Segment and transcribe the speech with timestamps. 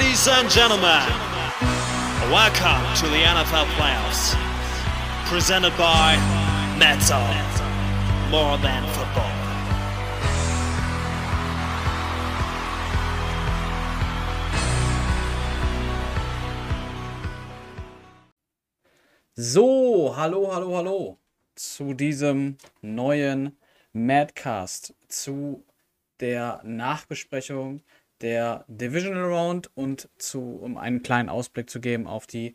[0.00, 1.04] Ladies and gentlemen,
[2.32, 4.34] welcome to the NFL playoffs.
[5.26, 6.16] Presented by
[6.78, 7.20] Metal.
[8.30, 9.30] More than football.
[19.36, 21.18] So, hallo, hallo, hallo
[21.54, 23.58] zu diesem neuen
[23.92, 25.62] Madcast, zu
[26.20, 27.82] der Nachbesprechung
[28.20, 32.54] der Divisional Round und zu, um einen kleinen Ausblick zu geben auf die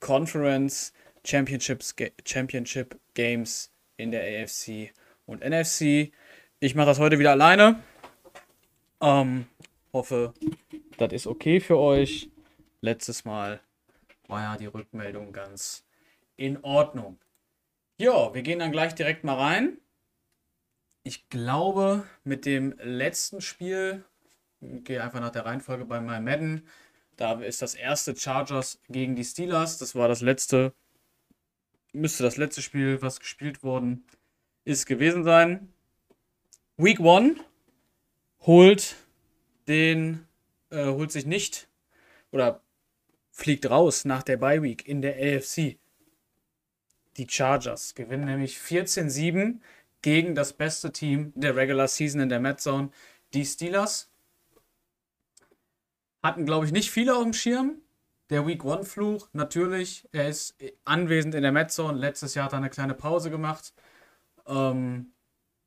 [0.00, 0.92] Conference
[1.24, 1.94] Championships,
[2.26, 4.92] Championship Games in der AFC
[5.26, 6.12] und NFC.
[6.60, 7.82] Ich mache das heute wieder alleine.
[9.00, 9.46] Ähm,
[9.92, 10.34] hoffe,
[10.98, 12.30] das ist okay für euch.
[12.80, 13.60] Letztes Mal
[14.28, 15.84] war ja die Rückmeldung ganz
[16.36, 17.18] in Ordnung.
[17.98, 19.78] Ja, wir gehen dann gleich direkt mal rein.
[21.04, 24.04] Ich glaube, mit dem letzten Spiel,
[24.62, 26.68] gehe einfach nach der Reihenfolge bei meinem Madden,
[27.16, 29.78] da ist das erste Chargers gegen die Steelers.
[29.78, 30.72] Das war das letzte,
[31.92, 34.04] müsste das letzte Spiel, was gespielt worden
[34.64, 35.72] ist, gewesen sein.
[36.76, 37.38] Week 1
[38.40, 38.96] holt
[39.68, 40.26] den,
[40.70, 41.68] äh, holt sich nicht
[42.30, 42.62] oder
[43.30, 45.78] fliegt raus nach der Bye Week in der AFC.
[47.18, 49.60] Die Chargers gewinnen nämlich 14-7
[50.00, 52.90] gegen das beste Team der Regular Season in der Mad Zone,
[53.34, 54.11] die Steelers.
[56.22, 57.80] Hatten, glaube ich, nicht viele auf dem Schirm.
[58.30, 61.98] Der Week One Fluch, natürlich, er ist anwesend in der Mad Zone.
[61.98, 63.74] Letztes Jahr hat er eine kleine Pause gemacht.
[64.46, 65.12] Ähm,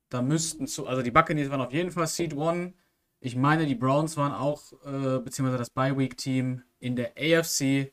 [0.10, 2.74] da müssten zu, also die Buccaneers waren auf jeden Fall Seed One.
[3.20, 7.92] Ich meine, die Browns waren auch, äh, beziehungsweise das Bye Week Team in der AFC.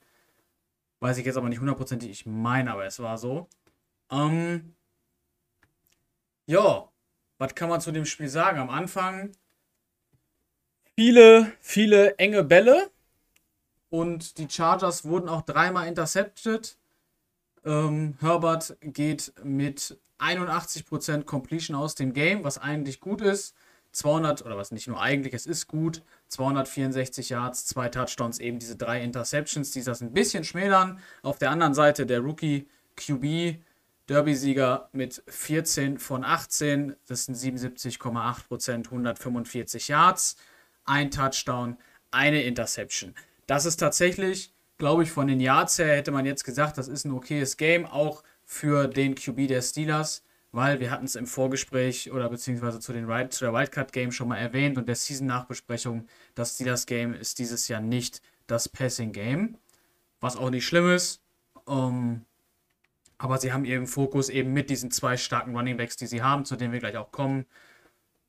[1.01, 2.11] Weiß ich jetzt aber nicht hundertprozentig.
[2.11, 3.49] Ich meine aber, es war so.
[4.11, 4.75] Ähm,
[6.47, 6.89] ja,
[7.39, 8.59] was kann man zu dem Spiel sagen?
[8.59, 9.33] Am Anfang
[11.03, 12.89] viele, viele enge Bälle
[13.91, 16.77] und die Chargers wurden auch dreimal intercepted.
[17.65, 23.57] Ähm, Herbert geht mit 81% Completion aus dem Game, was eigentlich gut ist.
[23.91, 26.03] 200, oder was nicht nur eigentlich, es ist gut.
[26.29, 31.01] 264 Yards, zwei Touchdowns, eben diese drei Interceptions, die das ein bisschen schmälern.
[31.23, 33.59] Auf der anderen Seite der Rookie QB
[34.09, 36.95] Derby-Sieger mit 14 von 18.
[37.09, 40.37] Das sind 77,8 Prozent, 145 Yards,
[40.85, 41.77] ein Touchdown,
[42.11, 43.15] eine Interception.
[43.47, 47.05] Das ist tatsächlich, glaube ich, von den Yards her hätte man jetzt gesagt, das ist
[47.05, 52.13] ein okayes Game, auch für den QB der Steelers, weil wir hatten es im Vorgespräch
[52.13, 57.15] oder beziehungsweise zu, den, zu der Wildcard-Game schon mal erwähnt und der Season-Nachbesprechung, das Steelers-Game
[57.15, 59.57] ist dieses Jahr nicht das Passing-Game,
[60.21, 61.23] was auch nicht schlimm ist.
[61.65, 62.25] Um,
[63.23, 66.45] aber sie haben ihren Fokus eben mit diesen zwei starken Running Backs, die sie haben,
[66.45, 67.47] zu denen wir gleich auch kommen,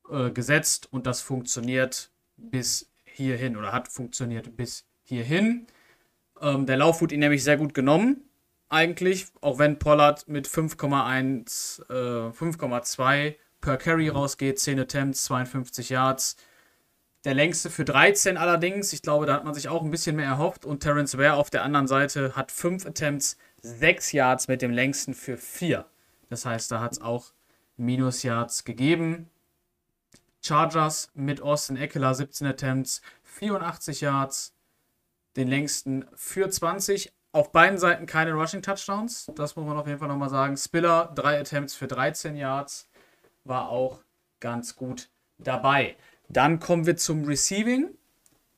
[0.10, 0.88] äh, gesetzt.
[0.92, 2.12] Und das funktioniert
[2.52, 5.68] bis hierhin oder hat funktioniert bis hierhin.
[6.42, 8.30] Ähm, der Lauf wurde ihn nämlich sehr gut genommen,
[8.70, 16.36] eigentlich, auch wenn Pollard mit 5,1, äh, 5,2 per Carry rausgeht, 10 Attempts, 52 Yards.
[17.24, 18.92] Der längste für 13 allerdings.
[18.92, 20.66] Ich glaube, da hat man sich auch ein bisschen mehr erhofft.
[20.66, 25.14] Und Terence Ware auf der anderen Seite hat 5 Attempts, 6 Yards mit dem längsten
[25.14, 25.86] für 4.
[26.30, 27.32] Das heißt, da hat es auch
[27.78, 29.30] Minus-Yards gegeben.
[30.44, 34.54] Chargers mit Austin Eckler 17 Attempts, 84 Yards,
[35.36, 37.14] den längsten für 20.
[37.32, 40.56] Auf beiden Seiten keine Rushing Touchdowns, das muss man auf jeden Fall nochmal sagen.
[40.58, 42.88] Spiller 3 Attempts für 13 Yards,
[43.44, 44.04] war auch
[44.40, 45.96] ganz gut dabei.
[46.30, 47.90] Dann kommen wir zum Receiving.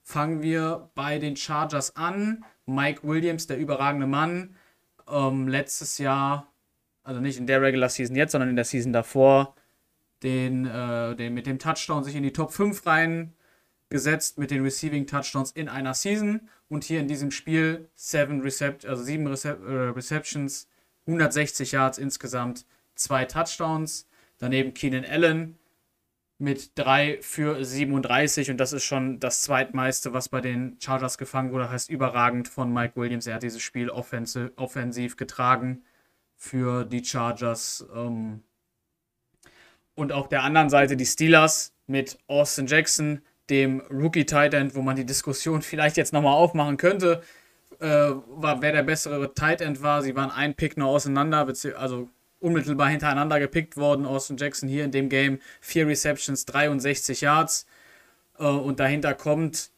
[0.04, 2.46] Fangen wir bei den Chargers an.
[2.66, 4.56] Mike Williams, der überragende Mann,
[5.08, 6.48] ähm, letztes Jahr,
[7.04, 9.56] also nicht in der Regular Season jetzt, sondern in der Season davor,
[10.24, 15.08] den, äh, den mit dem Touchdown sich in die Top 5 reingesetzt, mit den Receiving
[15.08, 16.50] Touchdowns in einer Season.
[16.68, 20.68] Und hier in diesem Spiel seven Recep also sieben Recep äh, Receptions,
[21.06, 22.66] 160 Yards insgesamt,
[22.96, 24.08] zwei Touchdowns.
[24.38, 25.58] Daneben Keenan Allen
[26.38, 31.54] mit 3 für 37 und das ist schon das zweitmeiste, was bei den Chargers gefangen
[31.54, 31.70] wurde.
[31.70, 33.28] Heißt überragend von Mike Williams.
[33.28, 35.84] Er hat dieses Spiel offensiv, offensiv getragen
[36.36, 37.86] für die Chargers.
[37.94, 38.44] Ähm
[39.96, 44.96] und auf der anderen Seite die Steelers mit Austin Jackson, dem Rookie Tight wo man
[44.96, 47.22] die Diskussion vielleicht jetzt nochmal aufmachen könnte,
[47.80, 50.02] äh, war, wer der bessere Tight End war.
[50.02, 51.48] Sie waren ein Pick nur auseinander,
[51.78, 52.10] also
[52.40, 54.06] unmittelbar hintereinander gepickt worden.
[54.06, 57.66] Austin Jackson hier in dem Game, vier Receptions, 63 Yards.
[58.38, 59.72] Äh, und dahinter kommt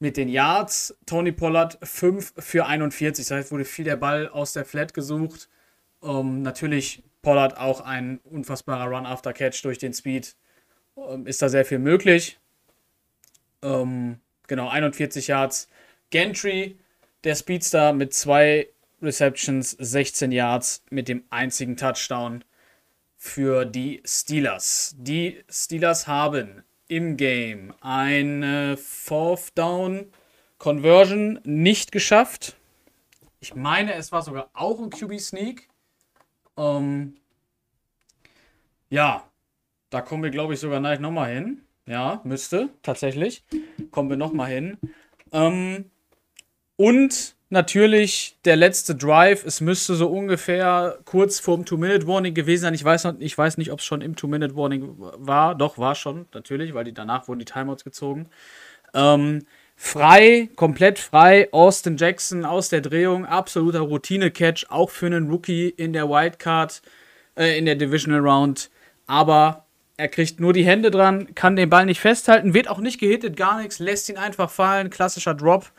[0.00, 3.26] mit den Yards Tony Pollard 5 für 41.
[3.26, 5.48] Das heißt, wurde viel der Ball aus der Flat gesucht.
[6.02, 10.34] Ähm, natürlich Pollard auch ein unfassbarer Run after Catch durch den Speed.
[10.96, 12.38] Ähm, ist da sehr viel möglich.
[13.60, 15.68] Ähm, genau, 41 Yards
[16.08, 16.78] Gentry,
[17.24, 18.70] der Speedstar mit zwei
[19.02, 22.44] Receptions, 16 Yards mit dem einzigen Touchdown
[23.18, 24.94] für die Steelers.
[24.96, 30.10] Die Steelers haben im Game eine Fourth Down
[30.56, 32.56] Conversion nicht geschafft.
[33.40, 35.68] Ich meine, es war sogar auch ein QB Sneak.
[36.58, 37.14] Ähm,
[38.90, 39.24] ja,
[39.90, 41.62] da kommen wir, glaube ich, sogar gleich nochmal hin.
[41.86, 43.44] Ja, müsste, tatsächlich.
[43.90, 44.76] Kommen wir nochmal hin.
[45.32, 45.90] Ähm,
[46.76, 49.44] und natürlich der letzte Drive.
[49.44, 52.74] Es müsste so ungefähr kurz vorm Two-Minute-Warning gewesen sein.
[52.74, 55.54] Ich weiß, ich weiß nicht, ob es schon im Two-Minute-Warning war.
[55.54, 58.28] Doch, war schon, natürlich, weil die, danach wurden die Timeouts gezogen.
[58.92, 59.46] Ähm,
[59.78, 61.48] frei, komplett frei.
[61.52, 63.24] Austin Jackson aus der Drehung.
[63.24, 66.82] Absoluter Routine-Catch, auch für einen Rookie in der Wildcard,
[67.36, 68.70] äh, in der Divisional Round.
[69.06, 69.64] Aber
[69.96, 73.36] er kriegt nur die Hände dran, kann den Ball nicht festhalten, wird auch nicht gehittet,
[73.36, 74.90] gar nichts, lässt ihn einfach fallen.
[74.90, 75.70] Klassischer Drop.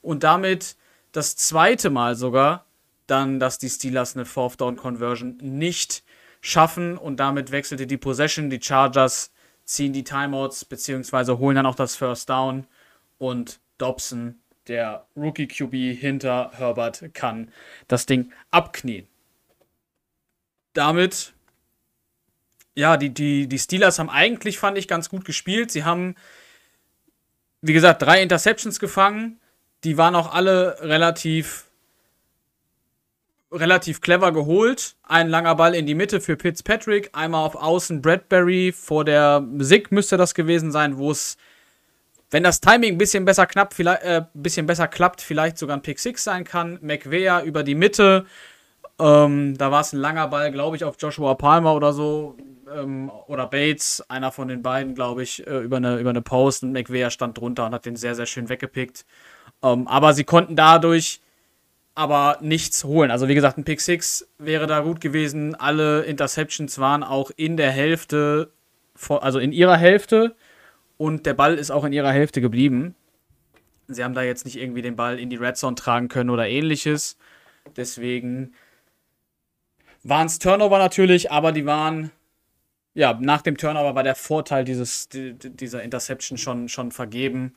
[0.00, 0.76] Und damit
[1.12, 2.64] das zweite Mal sogar
[3.08, 6.04] dann, dass die Steelers eine Fourth Down Conversion nicht
[6.40, 8.50] schaffen und damit wechselte die Possession.
[8.50, 9.32] Die Chargers
[9.64, 12.66] ziehen die Timeouts beziehungsweise holen dann auch das First Down
[13.18, 17.50] und Dobson, der Rookie QB hinter Herbert, kann
[17.86, 19.06] das Ding abknien.
[20.72, 21.34] Damit,
[22.74, 25.70] ja, die, die, die Steelers haben eigentlich, fand ich, ganz gut gespielt.
[25.70, 26.14] Sie haben,
[27.60, 29.40] wie gesagt, drei Interceptions gefangen
[29.84, 31.66] die waren auch alle relativ
[33.50, 34.96] relativ clever geholt.
[35.02, 39.90] Ein langer Ball in die Mitte für Fitzpatrick, einmal auf Außen Bradbury vor der Sig
[39.90, 41.38] müsste das gewesen sein, wo es
[42.30, 45.82] wenn das Timing ein bisschen besser knapp, vielleicht äh, bisschen besser klappt, vielleicht sogar ein
[45.82, 46.78] Pick 6 sein kann.
[46.82, 48.26] McVeigh über die Mitte.
[48.98, 52.36] Ähm, da war es ein langer Ball, glaube ich, auf Joshua Palmer oder so.
[52.74, 56.64] Ähm, oder Bates, einer von den beiden, glaube ich, äh, über, eine, über eine Post.
[56.64, 59.06] Und McVeigh stand drunter und hat den sehr, sehr schön weggepickt.
[59.62, 61.20] Ähm, aber sie konnten dadurch
[61.94, 63.10] aber nichts holen.
[63.10, 65.54] Also wie gesagt, ein Pick 6 wäre da gut gewesen.
[65.56, 68.52] Alle Interceptions waren auch in der Hälfte,
[69.08, 70.36] also in ihrer Hälfte
[70.98, 72.94] und der Ball ist auch in ihrer Hälfte geblieben.
[73.86, 76.46] Sie haben da jetzt nicht irgendwie den Ball in die Red Zone tragen können oder
[76.46, 77.16] ähnliches.
[77.76, 78.52] Deswegen
[80.02, 82.10] waren es Turnover natürlich, aber die waren,
[82.94, 87.54] ja, nach dem Turnover war der Vorteil dieses, dieser Interception schon, schon vergeben.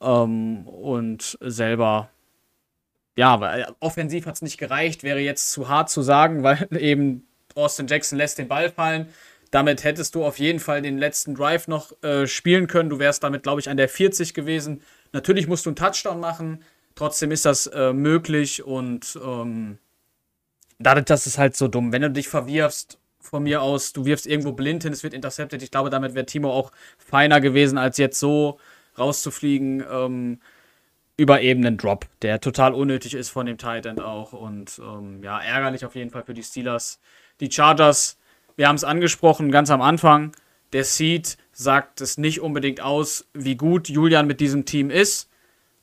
[0.00, 2.10] Ähm, und selber,
[3.16, 7.26] ja, weil offensiv hat es nicht gereicht, wäre jetzt zu hart zu sagen, weil eben
[7.54, 9.08] Austin Jackson lässt den Ball fallen.
[9.50, 12.90] Damit hättest du auf jeden Fall den letzten Drive noch äh, spielen können.
[12.90, 14.82] Du wärst damit, glaube ich, an der 40 gewesen.
[15.12, 16.62] Natürlich musst du einen Touchdown machen.
[16.94, 19.78] Trotzdem ist das äh, möglich und ähm,
[20.78, 21.92] dadurch, das ist halt so dumm.
[21.92, 25.62] Wenn du dich verwirfst, von mir aus, du wirfst irgendwo blind hin, es wird intercepted.
[25.62, 28.58] Ich glaube, damit wäre Timo auch feiner gewesen, als jetzt so
[28.98, 30.40] rauszufliegen ähm,
[31.16, 35.40] über eben einen Drop, der total unnötig ist von dem Titan auch und ähm, ja,
[35.40, 37.00] ärgerlich auf jeden Fall für die Steelers.
[37.40, 38.18] Die Chargers,
[38.56, 40.32] wir haben es angesprochen ganz am Anfang,
[40.72, 45.30] der Seed sagt es nicht unbedingt aus, wie gut Julian mit diesem Team ist.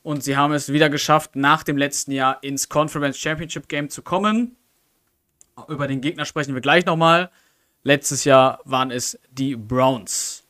[0.04, 4.02] Und sie haben es wieder geschafft, nach dem letzten Jahr ins Conference Championship Game zu
[4.02, 4.58] kommen.
[5.70, 7.32] Über den Gegner sprechen wir gleich nochmal.
[7.84, 10.44] Letztes Jahr waren es die Browns.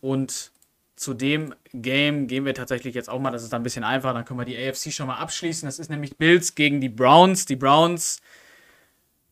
[0.00, 0.52] Und
[0.96, 3.30] zu dem Game gehen wir tatsächlich jetzt auch mal.
[3.30, 4.14] Das ist dann ein bisschen einfacher.
[4.14, 5.66] Dann können wir die AFC schon mal abschließen.
[5.66, 7.46] Das ist nämlich Bills gegen die Browns.
[7.46, 8.20] Die Browns,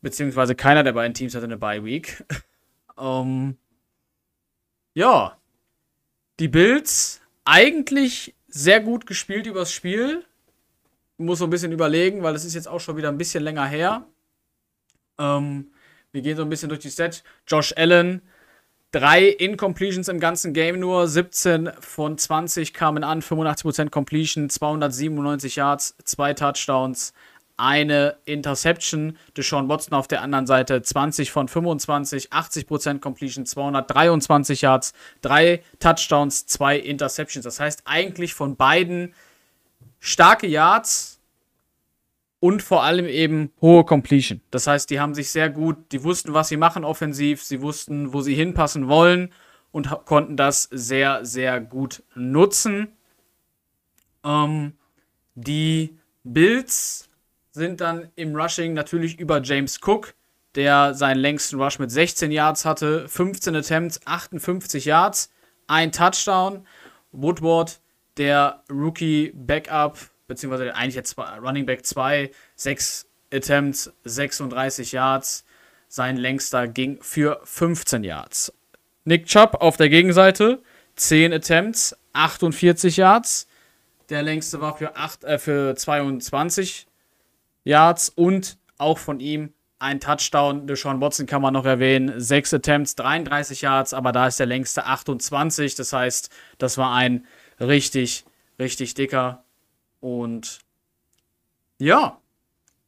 [0.02, 2.24] beziehungsweise keiner der beiden Teams hatte eine Bye Week.
[2.96, 3.58] um, ähm,
[4.94, 5.36] ja,
[6.38, 10.24] die Bills eigentlich sehr gut gespielt übers Spiel.
[11.18, 13.66] Muss so ein bisschen überlegen, weil es ist jetzt auch schon wieder ein bisschen länger
[13.66, 14.06] her.
[15.18, 15.72] Ähm,
[16.12, 17.24] wir gehen so ein bisschen durch die Set.
[17.46, 18.22] Josh Allen
[18.92, 25.96] Drei Incompletions im ganzen Game nur, 17 von 20 kamen an, 85% Completion, 297 Yards,
[26.04, 27.12] zwei Touchdowns,
[27.56, 29.16] eine Interception.
[29.36, 36.46] Deshaun Watson auf der anderen Seite 20 von 25, 80% Completion, 223 Yards, drei Touchdowns,
[36.46, 37.44] zwei Interceptions.
[37.44, 39.14] Das heißt eigentlich von beiden
[40.00, 41.16] starke Yards,
[42.38, 44.40] und vor allem eben hohe Completion.
[44.50, 48.12] Das heißt, die haben sich sehr gut, die wussten, was sie machen offensiv, sie wussten,
[48.12, 49.32] wo sie hinpassen wollen
[49.72, 52.88] und konnten das sehr, sehr gut nutzen.
[54.24, 54.74] Ähm,
[55.34, 57.05] die Bills
[57.56, 60.14] sind dann im Rushing natürlich über James Cook,
[60.54, 65.30] der seinen längsten Rush mit 16 Yards hatte, 15 Attempts, 58 Yards,
[65.66, 66.66] ein Touchdown.
[67.12, 67.80] Woodward,
[68.18, 75.44] der Rookie Backup, beziehungsweise eigentlich jetzt Running Back 2, 6 Attempts, 36 Yards.
[75.88, 78.52] Sein längster ging für 15 Yards.
[79.04, 80.62] Nick Chubb auf der Gegenseite,
[80.96, 83.46] 10 Attempts, 48 Yards.
[84.10, 86.86] Der längste war für, 8, äh, für 22
[87.66, 90.66] Yards und auch von ihm ein Touchdown.
[90.66, 92.20] Deshaun Watson kann man noch erwähnen.
[92.20, 95.74] Sechs Attempts, 33 Yards, aber da ist der längste 28.
[95.74, 97.26] Das heißt, das war ein
[97.60, 98.24] richtig,
[98.58, 99.44] richtig dicker.
[100.00, 100.60] Und
[101.78, 102.18] ja,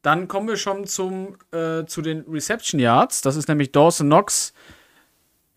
[0.01, 3.21] dann kommen wir schon zum, äh, zu den Reception Yards.
[3.21, 4.53] Das ist nämlich Dawson Knox,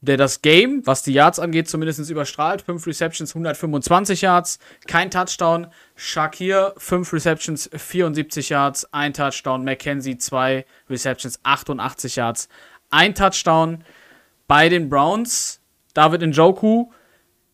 [0.02, 2.62] der das Game, was die Yards angeht, zumindest überstrahlt.
[2.62, 5.68] 5 Receptions, 125 Yards, kein Touchdown.
[5.97, 9.64] Shakir, 5 Receptions, 74 Yards, ein Touchdown.
[9.64, 12.49] McKenzie, 2 Receptions, 88 Yards,
[12.90, 13.85] ein Touchdown.
[14.47, 15.61] Bei den Browns,
[15.94, 16.90] David Njoku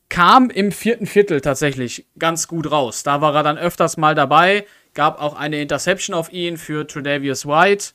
[0.08, 3.02] kam im vierten Viertel tatsächlich ganz gut raus.
[3.04, 4.64] Da war er dann öfters mal dabei
[4.98, 7.92] Gab auch eine Interception auf ihn für Tredavious White.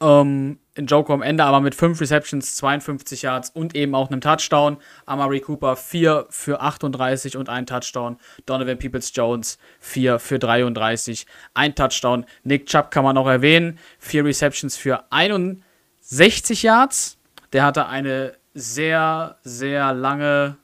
[0.00, 4.20] Ähm, in Joko am Ende aber mit 5 Receptions, 52 Yards und eben auch einem
[4.20, 4.78] Touchdown.
[5.06, 8.16] Amari Cooper 4 für 38 und ein Touchdown.
[8.46, 12.26] Donovan Peoples Jones 4 für 33, ein Touchdown.
[12.42, 13.78] Nick Chubb kann man noch erwähnen.
[14.00, 17.18] 4 Receptions für 61 Yards.
[17.52, 20.56] Der hatte eine sehr, sehr lange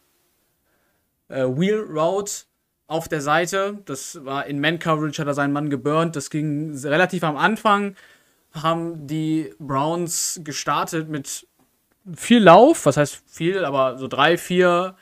[1.29, 2.33] äh, Wheel Route
[2.88, 3.79] auf der Seite.
[3.85, 6.17] Das war in Man-Coverage, hat er seinen Mann geburnt.
[6.17, 7.95] Das ging relativ am Anfang.
[8.52, 11.47] Haben die Browns gestartet mit
[12.14, 14.97] viel Lauf, was heißt viel, aber so drei, vier,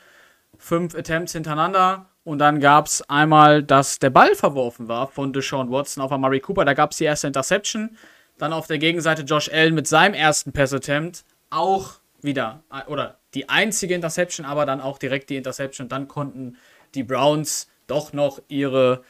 [0.57, 2.05] fünf Attempts hintereinander.
[2.23, 6.39] Und dann gab es einmal, dass der Ball verworfen war von Deshaun Watson auf Amari
[6.41, 6.63] Cooper.
[6.65, 7.97] Da gab es die erste Interception.
[8.37, 11.23] Dann auf der Gegenseite Josh Allen mit seinem ersten Pass-Attempt.
[11.49, 15.89] Auch wieder, oder die einzige Interception, aber dann auch direkt die Interception.
[15.89, 16.57] Dann konnten
[16.93, 19.03] die Browns doch noch ihre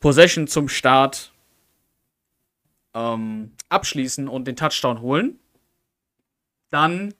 [0.00, 1.33] Possession zum Start
[2.94, 5.38] ähm, abschließen und den Touchdown holen.
[6.70, 7.14] Dann,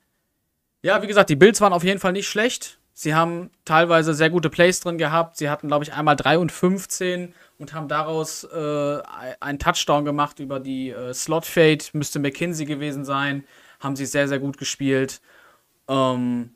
[0.82, 2.78] ja, wie gesagt, die Bills waren auf jeden Fall nicht schlecht.
[2.92, 5.36] Sie haben teilweise sehr gute Plays drin gehabt.
[5.36, 9.02] Sie hatten, glaube ich, einmal 3 und 15 und haben daraus äh,
[9.40, 11.84] einen Touchdown gemacht über die äh, Slot Fade.
[11.92, 13.44] Müsste McKinsey gewesen sein.
[13.80, 15.20] Haben sie sehr, sehr gut gespielt.
[15.88, 16.54] Ähm,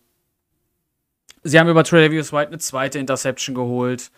[1.43, 4.13] sie haben über Travis White eine zweite Interception geholt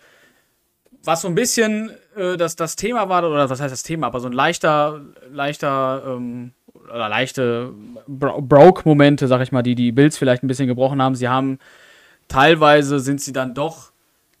[1.03, 4.19] was so ein bisschen äh, das, das Thema war, oder was heißt das Thema, aber
[4.19, 7.73] so ein leichter, leichter, ähm, oder leichte
[8.07, 11.15] Bro Broke-Momente, sag ich mal, die die Bills vielleicht ein bisschen gebrochen haben.
[11.15, 11.59] Sie haben
[12.27, 13.91] teilweise sind sie dann doch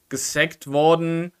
[0.09, 1.31] gesackt worden.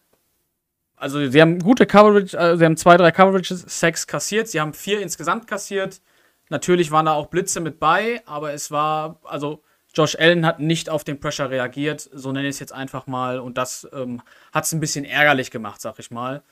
[0.95, 5.01] Also sie haben gute Coverage, äh, sie haben zwei, drei Coverage-Sacks kassiert, sie haben vier
[5.01, 6.01] insgesamt kassiert.
[6.49, 9.63] Natürlich waren da auch Blitze mit bei, aber es war, also
[9.93, 13.39] Josh Allen hat nicht auf den Pressure reagiert, so nenne ich es jetzt einfach mal.
[13.39, 14.21] Und das ähm,
[14.51, 16.43] hat es ein bisschen ärgerlich gemacht, sag ich mal.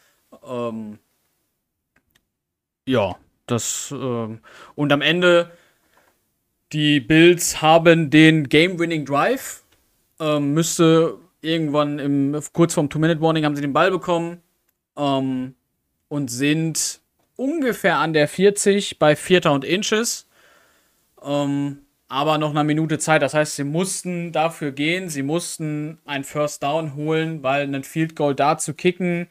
[0.46, 1.00] Ähm,
[2.86, 3.15] ja,
[3.48, 3.91] das.
[3.91, 4.39] Ähm,
[4.75, 5.51] und am Ende,
[6.74, 9.63] die Bills haben den Game-Winning Drive.
[10.19, 14.41] Ähm, müsste irgendwann im, kurz vorm Two-Minute-Warning haben sie den Ball bekommen.
[14.98, 15.55] Ähm,
[16.10, 17.00] und sind
[17.38, 20.27] ungefähr an der 40 bei Vierter und Inches.
[21.24, 23.21] Ähm, aber noch eine Minute Zeit.
[23.21, 28.15] Das heißt, sie mussten dafür gehen, sie mussten ein First Down holen, weil ein Field
[28.15, 29.27] Goal da zu kicken.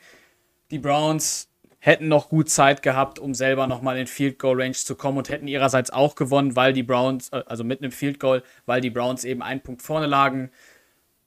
[0.71, 1.49] Die Browns
[1.81, 5.29] hätten noch gut Zeit gehabt, um selber nochmal in Field Goal Range zu kommen und
[5.29, 8.91] hätten ihrerseits auch gewonnen, weil die Browns, äh, also mit einem Field Goal, weil die
[8.91, 10.51] Browns eben einen Punkt vorne lagen.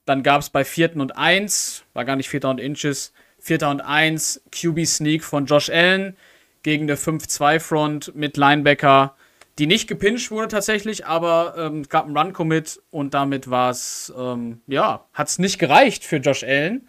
[0.06, 3.82] Dann gab es bei vierten und eins, war gar nicht vierter und Inches, vierter und
[3.82, 6.16] eins, QB Sneak von Josh Allen
[6.62, 9.16] gegen eine 5-2-Front mit Linebacker
[9.58, 14.12] die nicht gepincht wurde tatsächlich, aber ähm, es gab einen Run-Commit und damit war es,
[14.16, 16.88] ähm, ja, hat es nicht gereicht für Josh Allen.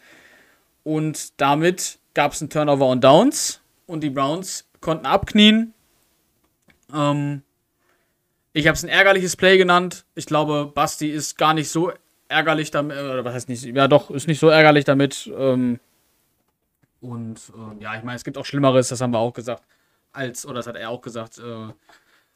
[0.83, 5.73] Und damit gab es einen Turnover und Downs und die Browns konnten abknien.
[6.93, 7.41] Ähm,
[8.53, 10.05] ich habe es ein ärgerliches Play genannt.
[10.15, 11.91] Ich glaube, Basti ist gar nicht so
[12.27, 15.31] ärgerlich damit, oder was heißt nicht, ja doch, ist nicht so ärgerlich damit.
[15.35, 15.79] Ähm,
[17.01, 19.63] und äh, ja, ich meine, es gibt auch Schlimmeres, das haben wir auch gesagt,
[20.13, 21.73] als, oder das hat er auch gesagt, äh,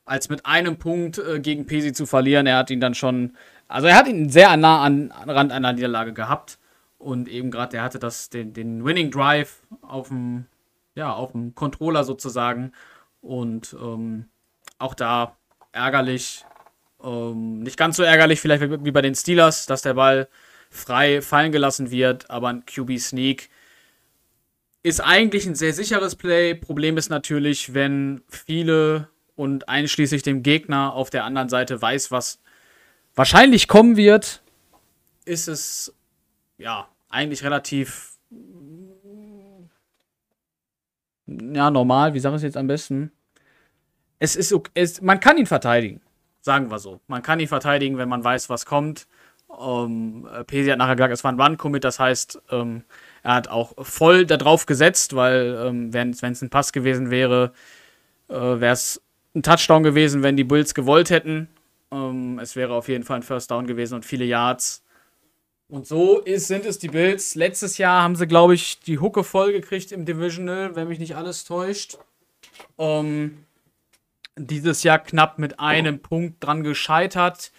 [0.08, 2.48] als mit einem Punkt äh, gegen Pesi zu verlieren.
[2.48, 3.36] Er hat ihn dann schon,
[3.68, 6.58] also er hat ihn sehr nah an, an Rand einer Niederlage gehabt.
[6.98, 10.46] Und eben gerade, er hatte das, den, den Winning Drive auf dem,
[10.96, 12.72] ja, auf dem Controller sozusagen.
[13.22, 14.26] Und ähm,
[14.80, 15.36] auch da
[15.74, 16.46] ärgerlich,
[17.04, 20.28] ähm, nicht ganz so ärgerlich vielleicht wie bei den Steelers, dass der Ball
[20.70, 23.50] frei fallen gelassen wird, aber ein QB Sneak
[24.84, 26.56] ist eigentlich ein sehr sicheres Play.
[26.56, 32.40] Problem ist natürlich, wenn viele und einschließlich dem Gegner auf der anderen Seite weiß, was
[33.16, 34.42] wahrscheinlich kommen wird,
[35.24, 35.94] ist es
[36.58, 38.18] ja eigentlich relativ
[41.28, 42.14] ja normal.
[42.14, 43.12] Wie sage ich es jetzt am besten?
[44.20, 46.02] Es ist es, man kann ihn verteidigen,
[46.42, 47.00] sagen wir so.
[47.08, 49.08] Man kann ihn verteidigen, wenn man weiß, was kommt.
[49.62, 52.84] Ähm, Pesi hat nachher gesagt, es war ein Run-Commit, das heißt, ähm,
[53.24, 57.54] er hat auch voll darauf gesetzt, weil ähm, wenn es ein Pass gewesen wäre,
[58.30, 59.02] äh, wäre es
[59.38, 61.48] ein Touchdown gewesen, wenn die Bulls gewollt hätten.
[61.92, 64.84] Ähm, es wäre auf jeden Fall ein First Down gewesen und viele Yards.
[65.70, 67.36] Und so ist, sind es die Bills.
[67.36, 71.16] Letztes Jahr haben sie, glaube ich, die Hucke voll gekriegt im Divisional, wenn mich nicht
[71.16, 71.98] alles täuscht.
[72.78, 73.46] Ähm,
[74.38, 77.52] dieses Jahr knapp mit einem Punkt dran gescheitert.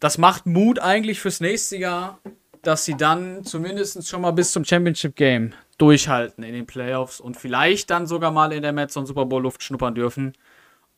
[0.00, 2.18] Das macht Mut eigentlich fürs nächste Jahr,
[2.62, 7.36] dass sie dann zumindest schon mal bis zum Championship Game durchhalten in den Playoffs und
[7.36, 10.34] vielleicht dann sogar mal in der Mets und Super Bowl Luft schnuppern dürfen.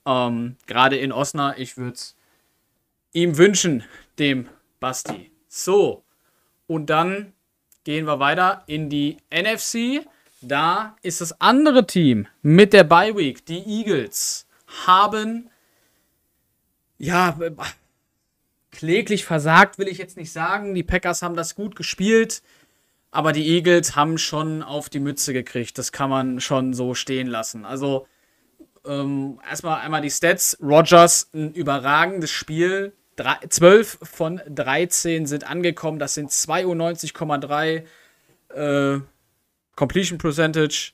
[0.08, 2.16] Ähm, Gerade in Osnabrück, ich würde es
[3.12, 3.84] ihm wünschen,
[4.18, 4.48] dem
[4.80, 5.30] Basti.
[5.48, 6.02] So,
[6.66, 7.34] und dann
[7.84, 10.06] gehen wir weiter in die NFC.
[10.40, 14.46] Da ist das andere Team mit der Bye Week, die Eagles,
[14.86, 15.50] haben
[16.98, 17.36] ja
[18.70, 20.74] kläglich versagt, will ich jetzt nicht sagen.
[20.74, 22.42] Die Packers haben das gut gespielt,
[23.10, 25.76] aber die Eagles haben schon auf die Mütze gekriegt.
[25.76, 27.64] Das kann man schon so stehen lassen.
[27.64, 28.06] Also
[28.88, 30.56] ähm, erstmal einmal die Stats.
[30.62, 32.92] Rogers, ein überragendes Spiel.
[33.48, 35.98] 12 von 13 sind angekommen.
[35.98, 37.84] Das sind 92,3
[38.54, 39.00] äh,
[39.76, 40.92] Completion Percentage,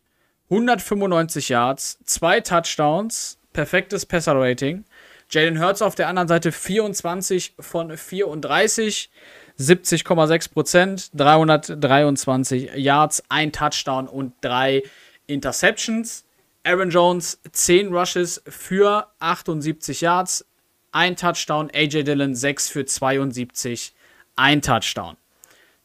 [0.50, 4.84] 195 Yards, zwei Touchdowns, perfektes Passer-Rating.
[5.30, 9.10] Jalen Hurts auf der anderen Seite 24 von 34,
[9.58, 14.82] 70,6 Prozent, 323 Yards, ein Touchdown und drei
[15.26, 16.24] Interceptions.
[16.66, 20.46] Aaron Jones 10 Rushes für 78 Yards,
[20.92, 21.70] ein Touchdown.
[21.74, 23.92] AJ Dillon 6 für 72,
[24.36, 25.18] ein Touchdown.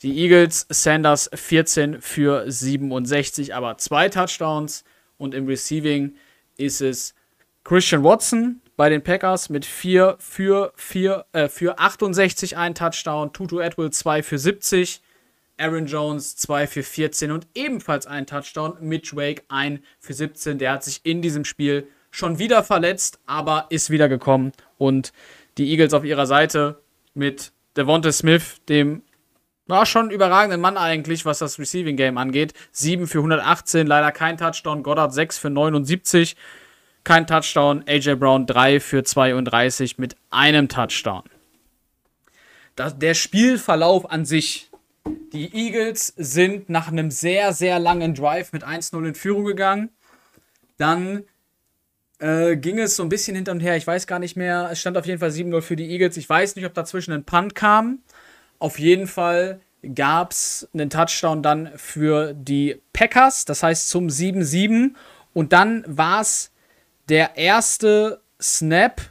[0.02, 4.86] Die Eagles, Sanders 14 für 67, aber zwei Touchdowns.
[5.18, 6.16] Und im Receiving
[6.56, 7.14] ist es
[7.66, 13.34] Christian Watson bei den Packers mit 4 für, 4, äh, für 68 ein Touchdown.
[13.34, 15.02] Tutu Atwell 2 für 70.
[15.60, 18.78] Aaron Jones 2 für 14 und ebenfalls ein Touchdown.
[18.80, 20.58] Mitch Wake 1 für 17.
[20.58, 24.54] Der hat sich in diesem Spiel schon wieder verletzt, aber ist wieder gekommen.
[24.78, 25.14] Und
[25.58, 26.82] die Eagles auf ihrer Seite
[27.14, 29.04] mit Devonta Smith, dem
[29.68, 32.54] war schon überragenden Mann eigentlich, was das Receiving Game angeht.
[32.72, 34.82] 7 für 118, leider kein Touchdown.
[34.82, 36.36] Goddard 6 für 79,
[37.04, 37.84] kein Touchdown.
[37.88, 41.24] AJ Brown 3 für 32 mit einem Touchdown.
[42.76, 44.69] Das, der Spielverlauf an sich.
[45.34, 49.90] Die Eagles sind nach einem sehr, sehr langen Drive mit 1-0 in Führung gegangen.
[50.78, 51.24] Dann
[52.20, 53.78] äh, ging es so ein bisschen hinter und her.
[53.78, 54.70] Ich weiß gar nicht mehr.
[54.72, 56.18] Es stand auf jeden Fall 7-0 für die Eagles.
[56.18, 58.00] Ich weiß nicht, ob dazwischen ein Punt kam.
[58.60, 59.62] Auf jeden Fall
[59.96, 64.94] gab es einen Touchdown dann für die Packers, das heißt zum 7-7.
[65.34, 66.52] Und dann war es
[67.08, 69.02] der erste Snap.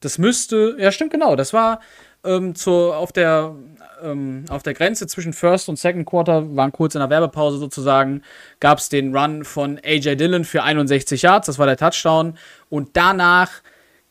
[0.00, 1.36] Das müsste, ja, stimmt genau.
[1.36, 1.80] Das war
[2.24, 3.54] ähm, zur, auf, der,
[4.02, 8.22] ähm, auf der Grenze zwischen First und Second Quarter, waren kurz in der Werbepause sozusagen,
[8.60, 11.46] gab es den Run von AJ Dillon für 61 Yards.
[11.46, 12.38] Das war der Touchdown.
[12.68, 13.50] Und danach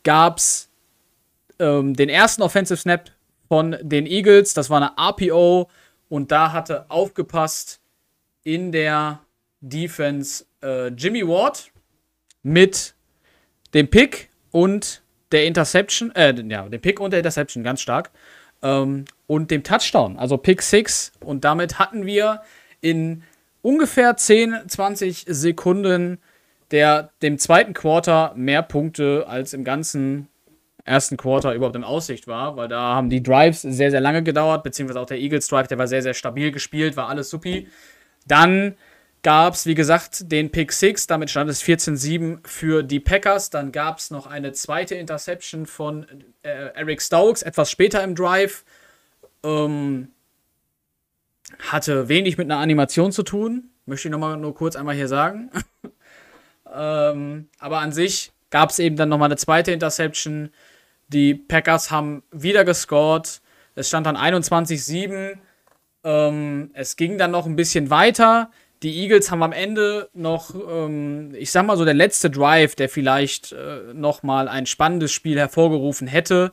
[0.04, 0.70] gab es
[1.60, 3.12] ähm, den ersten Offensive Snap
[3.48, 4.54] von den Eagles.
[4.54, 5.70] Das war eine RPO
[6.10, 7.80] und da hatte aufgepasst
[8.44, 9.20] in der
[9.62, 11.72] Defense äh, Jimmy Ward
[12.44, 12.96] mit
[13.74, 15.01] dem Pick und
[15.32, 18.12] der Interception, äh, ja, dem Pick und der Interception, ganz stark.
[18.62, 21.14] Ähm, und dem Touchdown, also Pick 6.
[21.22, 22.42] Und damit hatten wir
[22.82, 23.24] in
[23.62, 26.20] ungefähr 10, 20 Sekunden
[26.72, 30.28] der, dem zweiten Quarter mehr Punkte als im ganzen
[30.84, 34.64] ersten Quarter überhaupt in Aussicht war, weil da haben die Drives sehr, sehr lange gedauert,
[34.64, 37.68] beziehungsweise auch der Eagles Drive, der war sehr, sehr stabil gespielt, war alles supi.
[38.28, 38.76] Dann
[39.24, 43.50] gab es, wie gesagt, den Pick 6, damit stand es 14-7 für die Packers.
[43.50, 46.06] Dann gab es noch eine zweite Interception von
[46.44, 48.64] äh, Eric Stokes, etwas später im Drive.
[49.44, 50.10] Ähm,
[51.60, 55.52] hatte wenig mit einer Animation zu tun, möchte ich nochmal nur kurz einmal hier sagen.
[56.74, 60.52] ähm, aber an sich gab es eben dann nochmal eine zweite Interception
[61.12, 63.42] die Packers haben wieder gescored.
[63.76, 65.38] Es stand dann 21-7.
[66.04, 68.50] Ähm, es ging dann noch ein bisschen weiter.
[68.84, 72.90] Die Eagles haben am Ende noch, ähm, ich sag mal so, der letzte Drive, der
[72.90, 76.52] vielleicht äh, noch mal ein spannendes Spiel hervorgerufen hätte,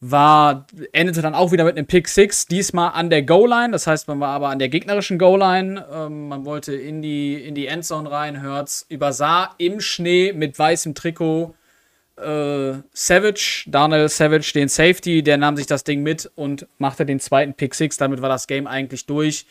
[0.00, 3.72] war, endete dann auch wieder mit einem Pick 6, diesmal an der Goal-Line.
[3.72, 5.86] Das heißt, man war aber an der gegnerischen Goal-Line.
[5.90, 8.42] Ähm, man wollte in die, in die Endzone rein.
[8.42, 11.54] Hurts übersah im Schnee mit weißem Trikot
[12.16, 17.18] äh, Savage, Daniel Savage, den Safety, der nahm sich das Ding mit und machte den
[17.18, 17.96] zweiten Pick 6.
[17.96, 19.46] Damit war das Game eigentlich durch.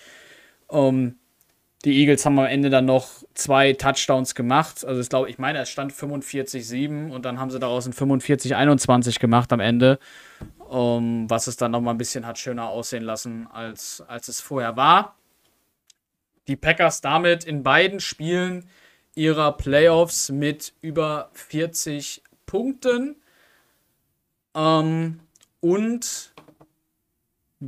[0.67, 1.15] Um,
[1.85, 4.85] die Eagles haben am Ende dann noch zwei Touchdowns gemacht.
[4.85, 9.19] Also ich glaube, ich meine, es stand 45-7 und dann haben sie daraus ein 45-21
[9.19, 9.99] gemacht am Ende.
[10.69, 14.75] Um, was es dann nochmal ein bisschen hat schöner aussehen lassen, als, als es vorher
[14.75, 15.15] war.
[16.47, 18.67] die Packers damit in beiden Spielen
[19.15, 23.15] ihrer Playoffs mit über 40 Punkten.
[24.55, 25.19] Ähm,
[25.59, 26.32] und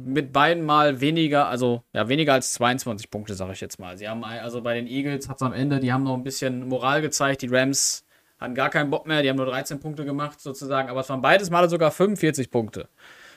[0.03, 3.97] mit beiden mal weniger, also ja, weniger als 22 Punkte, sage ich jetzt mal.
[3.97, 6.67] Sie haben also bei den Eagles hat es am Ende, die haben noch ein bisschen
[6.67, 7.41] Moral gezeigt.
[7.41, 8.03] Die Rams
[8.37, 11.21] hatten gar keinen Bock mehr, die haben nur 13 Punkte gemacht sozusagen, aber es waren
[11.21, 12.89] beides Male sogar 45 Punkte.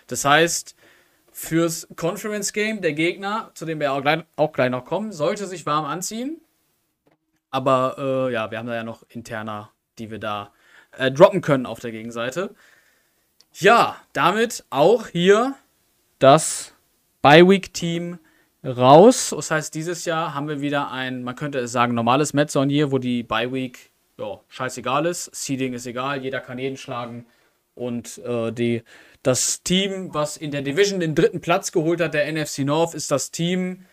[0.08, 0.74] Das heißt,
[1.30, 5.46] fürs Conference Game der Gegner, zu dem wir auch gleich, auch gleich noch kommen, sollte
[5.46, 6.40] sich warm anziehen.
[7.50, 7.94] Aber
[8.28, 10.52] äh, ja, wir haben da ja noch interner, die wir da
[10.96, 12.54] äh, droppen können auf der Gegenseite.
[13.52, 15.54] Ja, damit auch hier
[16.18, 16.74] das
[17.22, 18.18] Bi-Week-Team
[18.64, 19.32] raus.
[19.34, 22.90] Das heißt, dieses Jahr haben wir wieder ein, man könnte es sagen, normales Metzon hier,
[22.92, 25.34] wo die Bi-Week ja, scheißegal ist.
[25.34, 27.26] Seeding ist egal, jeder kann jeden schlagen.
[27.74, 28.82] Und äh, die,
[29.22, 33.10] das Team, was in der Division den dritten Platz geholt hat, der NFC North, ist
[33.10, 33.84] das Team,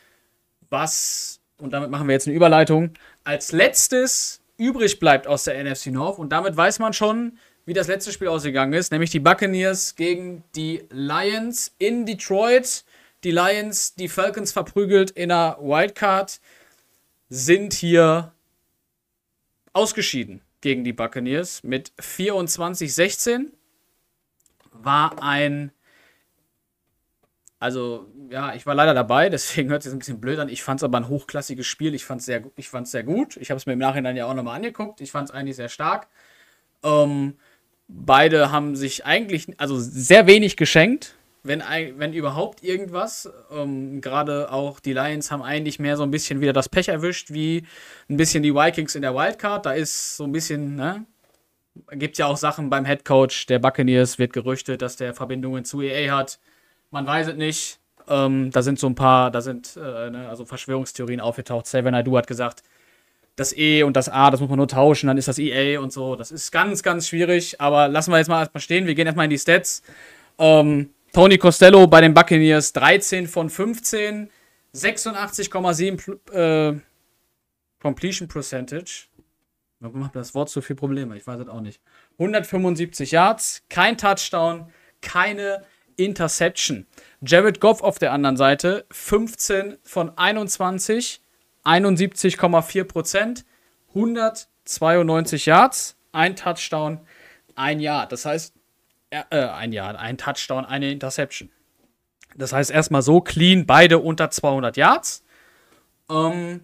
[0.69, 2.91] was, und damit machen wir jetzt eine Überleitung,
[3.23, 6.17] als letztes übrig bleibt aus der NFC North.
[6.17, 10.43] Und damit weiß man schon, wie das letzte Spiel ausgegangen ist, nämlich die Buccaneers gegen
[10.55, 12.83] die Lions in Detroit.
[13.23, 16.39] Die Lions, die Falcons verprügelt in einer Wildcard,
[17.29, 18.31] sind hier
[19.73, 23.47] ausgeschieden gegen die Buccaneers mit 24-16.
[24.71, 25.71] War ein
[27.65, 30.49] also, ja, ich war leider dabei, deswegen hört es sich ein bisschen blöd an.
[30.49, 31.95] Ich fand es aber ein hochklassiges Spiel.
[31.95, 32.43] Ich fand es sehr,
[32.83, 33.37] sehr gut.
[33.37, 35.01] Ich habe es mir im Nachhinein ja auch nochmal angeguckt.
[35.01, 36.07] Ich fand es eigentlich sehr stark.
[36.83, 37.35] Ähm,
[37.87, 41.61] beide haben sich eigentlich, also sehr wenig geschenkt, wenn,
[41.97, 43.29] wenn überhaupt irgendwas.
[43.51, 47.31] Ähm, Gerade auch die Lions haben eigentlich mehr so ein bisschen wieder das Pech erwischt,
[47.31, 47.63] wie
[48.09, 49.65] ein bisschen die Vikings in der Wildcard.
[49.65, 51.05] Da ist so ein bisschen, ne?
[51.91, 55.81] Gibt ja auch Sachen beim Head Coach der Buccaneers, wird gerüchtet, dass der Verbindungen zu
[55.81, 56.39] EA hat.
[56.89, 57.79] Man weiß es nicht.
[58.07, 61.67] Ähm, da sind so ein paar, da sind äh, ne, also Verschwörungstheorien aufgetaucht.
[61.67, 62.63] Seven Naidu hat gesagt,
[63.35, 65.91] das E und das A, das muss man nur tauschen, dann ist das EA und
[65.91, 66.15] so.
[66.15, 68.87] Das ist ganz, ganz schwierig, aber lassen wir jetzt mal erstmal stehen.
[68.87, 69.81] Wir gehen erstmal in die Stats.
[70.37, 74.29] Ähm, Tony Costello bei den Buccaneers 13 von 15,
[74.73, 76.79] 86,7 äh,
[77.81, 79.07] Completion Percentage.
[79.79, 81.15] Warum macht das Wort so viel Probleme?
[81.17, 81.81] Ich weiß es auch nicht.
[82.17, 84.71] 175 Yards, kein Touchdown,
[85.01, 85.63] keine
[85.97, 86.85] Interception.
[87.21, 91.21] Jared Goff auf der anderen Seite 15 von 21,
[91.65, 93.45] 71,4 Prozent,
[93.89, 97.01] 192 Yards, ein Touchdown,
[97.55, 98.07] ein Jahr.
[98.07, 98.53] Das heißt,
[99.09, 101.49] äh, ein Jahr, ein Touchdown, eine Interception.
[102.35, 105.23] Das heißt erstmal so clean, beide unter 200 Yards.
[106.09, 106.61] Ähm,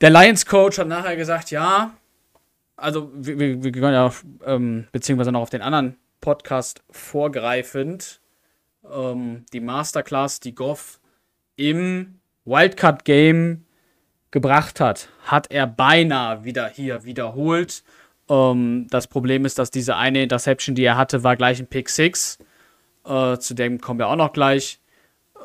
[0.00, 1.94] der Lions Coach hat nachher gesagt, ja,
[2.76, 4.12] also wir, wir, wir können ja,
[4.44, 8.20] ähm, beziehungsweise noch auf den anderen Podcast vorgreifend,
[8.90, 11.00] ähm, die Masterclass, die Goff
[11.56, 13.64] im Wildcard-Game
[14.30, 17.82] gebracht hat, hat er beinahe wieder hier wiederholt.
[18.28, 21.88] Ähm, das Problem ist, dass diese eine Interception, die er hatte, war gleich ein Pick
[21.88, 22.38] 6.
[23.06, 24.80] Äh, zu dem kommen wir auch noch gleich.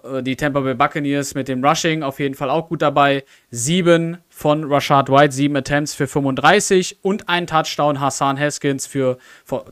[0.04, 3.24] Äh, die Tampa Bay Buccaneers mit dem Rushing auf jeden Fall auch gut dabei.
[3.50, 9.18] Sieben von Rashad White, sieben Attempts für 35 und ein Touchdown Hassan Haskins für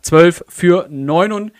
[0.01, 1.53] 12 für 49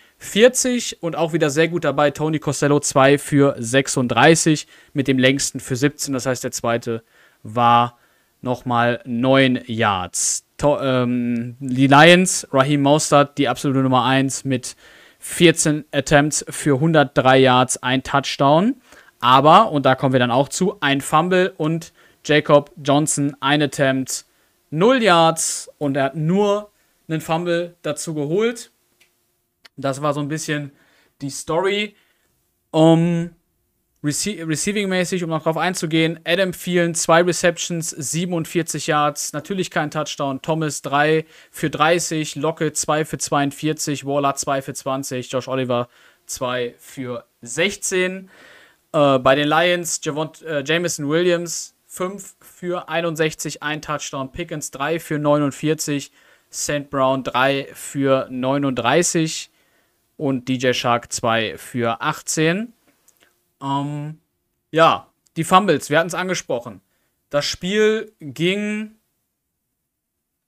[1.02, 5.76] und auch wieder sehr gut dabei Tony Costello 2 für 36 mit dem längsten für
[5.76, 6.14] 17.
[6.14, 7.04] Das heißt, der zweite
[7.44, 7.98] war
[8.42, 10.46] nochmal 9 Yards.
[10.58, 14.76] To ähm, die Lions, Raheem Mostert, die absolute Nummer 1 mit
[15.20, 18.76] 14 Attempts für 103 Yards, ein Touchdown.
[19.20, 24.26] Aber, und da kommen wir dann auch zu, ein Fumble und Jacob Johnson ein Attempt,
[24.70, 26.70] 0 Yards und er hat nur
[27.08, 28.71] einen Fumble dazu geholt.
[29.82, 30.72] Das war so ein bisschen
[31.22, 31.96] die Story.
[32.72, 33.32] Um,
[34.04, 40.42] Rece Receiving-mäßig, um noch drauf einzugehen, Adam Thielen, zwei Receptions, 47 Yards, natürlich kein Touchdown.
[40.42, 45.88] Thomas 3 für 30, Locke 2 für 42, Waller 2 für 20, Josh Oliver
[46.26, 48.32] 2 für 16.
[48.92, 54.32] Äh, bei den Lions, Javont, äh, Jameson Williams 5 für 61, ein Touchdown.
[54.32, 56.12] Pickens 3 für 49,
[56.52, 56.90] St.
[56.90, 59.52] Brown 3 für 39
[60.22, 62.74] und DJ Shark 2 für 18.
[63.60, 64.20] Ähm,
[64.70, 66.82] ja, die Fumbles, wir hatten es angesprochen.
[67.32, 68.98] Das Spiel ging,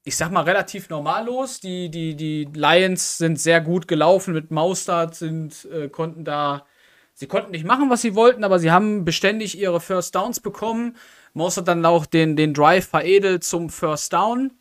[0.04, 1.60] ich sag mal, relativ normal los.
[1.60, 6.68] Die, die, die Lions sind sehr gut gelaufen mit Maustart, sind, äh, konnten da,
[7.16, 10.98] sie konnten nicht machen, was sie wollten, aber sie haben beständig ihre First Downs bekommen.
[11.34, 14.52] Maustart dann auch den, den Drive veredelt zum First Down.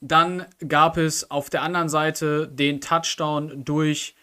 [0.00, 4.14] Dann gab es auf der anderen Seite den Touchdown durch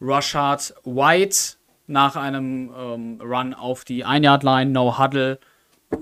[0.00, 5.38] Rashad White nach einem ähm, Run auf die Ein-Yard-Line, No Huddle.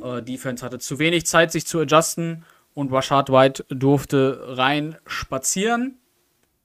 [0.03, 5.99] Äh, Defense hatte zu wenig Zeit, sich zu adjusten und Rashad White durfte rein spazieren.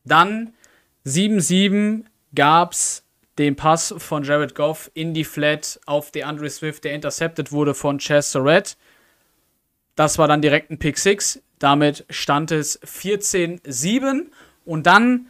[0.06, 0.54] Dann
[1.06, 3.04] 7-7 gab es
[3.38, 8.00] den Pass von Jared Goff in die Flat auf DeAndre Swift, der intercepted wurde von
[8.00, 8.78] Chaz Surratt.
[9.96, 11.42] Das war dann direkt ein Pick 6.
[11.60, 14.28] Damit stand es 14-7.
[14.66, 15.28] Und dann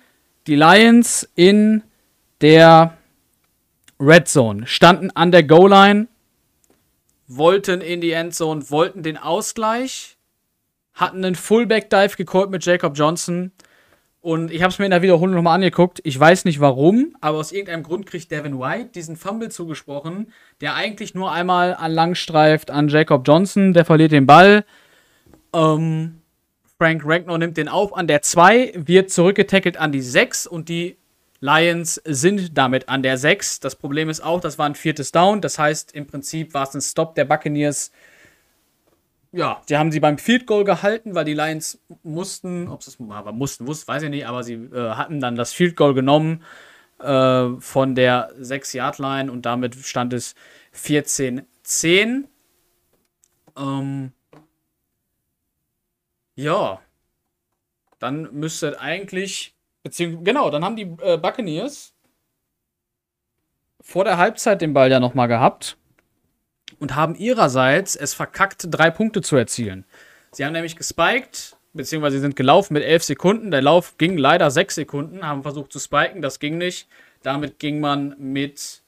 [0.48, 1.84] die Lions in
[2.42, 2.98] der
[4.00, 6.08] Red Zone standen an der Goal-Line,
[7.28, 10.18] wollten in die Endzone, wollten den Ausgleich,
[10.94, 13.52] hatten einen Fullback-Dive gecallt mit Jacob Johnson.
[14.22, 16.02] Und ich habe es mir in der Wiederholung nochmal angeguckt.
[16.04, 20.76] Ich weiß nicht warum, aber aus irgendeinem Grund kriegt Devin White diesen Fumble zugesprochen, der
[20.76, 23.74] eigentlich nur einmal an lang streift an Jacob Johnson.
[23.74, 24.66] Der verliert den Ball.
[25.54, 26.19] Ähm,
[26.80, 30.98] Frank Ragnar nimmt den auf an der 2, wird zurückgetackelt an die 6 und die
[31.42, 33.60] Lions sind damit an der 6.
[33.60, 35.42] Das Problem ist auch, das war ein viertes Down.
[35.42, 37.92] Das heißt, im Prinzip war es ein Stop der Buccaneers.
[39.34, 42.98] Ja, die haben sie beim Field Goal gehalten, weil die Lions mussten, ob sie es
[43.10, 46.44] aber mussten, wussten, weiß ich nicht, aber sie äh, hatten dann das Field Goal genommen
[47.00, 50.34] äh, von der 6-Yard-Line und damit stand es
[50.74, 52.24] 14-10.
[53.58, 54.14] Ähm,
[56.44, 56.82] ja,
[58.00, 61.94] dann müsste eigentlich Beziehungsweise, genau, dann haben die äh, Buccaneers
[63.82, 65.78] vor der Halbzeit den Ball ja nochmal gehabt
[66.80, 69.86] und haben ihrerseits es verkackt, drei Punkte zu erzielen.
[70.32, 73.52] Sie haben nämlich gespiked, beziehungsweise sie sind gelaufen mit elf Sekunden.
[73.52, 76.88] Der Lauf ging leider sechs Sekunden, haben versucht zu spiken, das ging nicht.
[77.24, 78.84] Damit ging man mit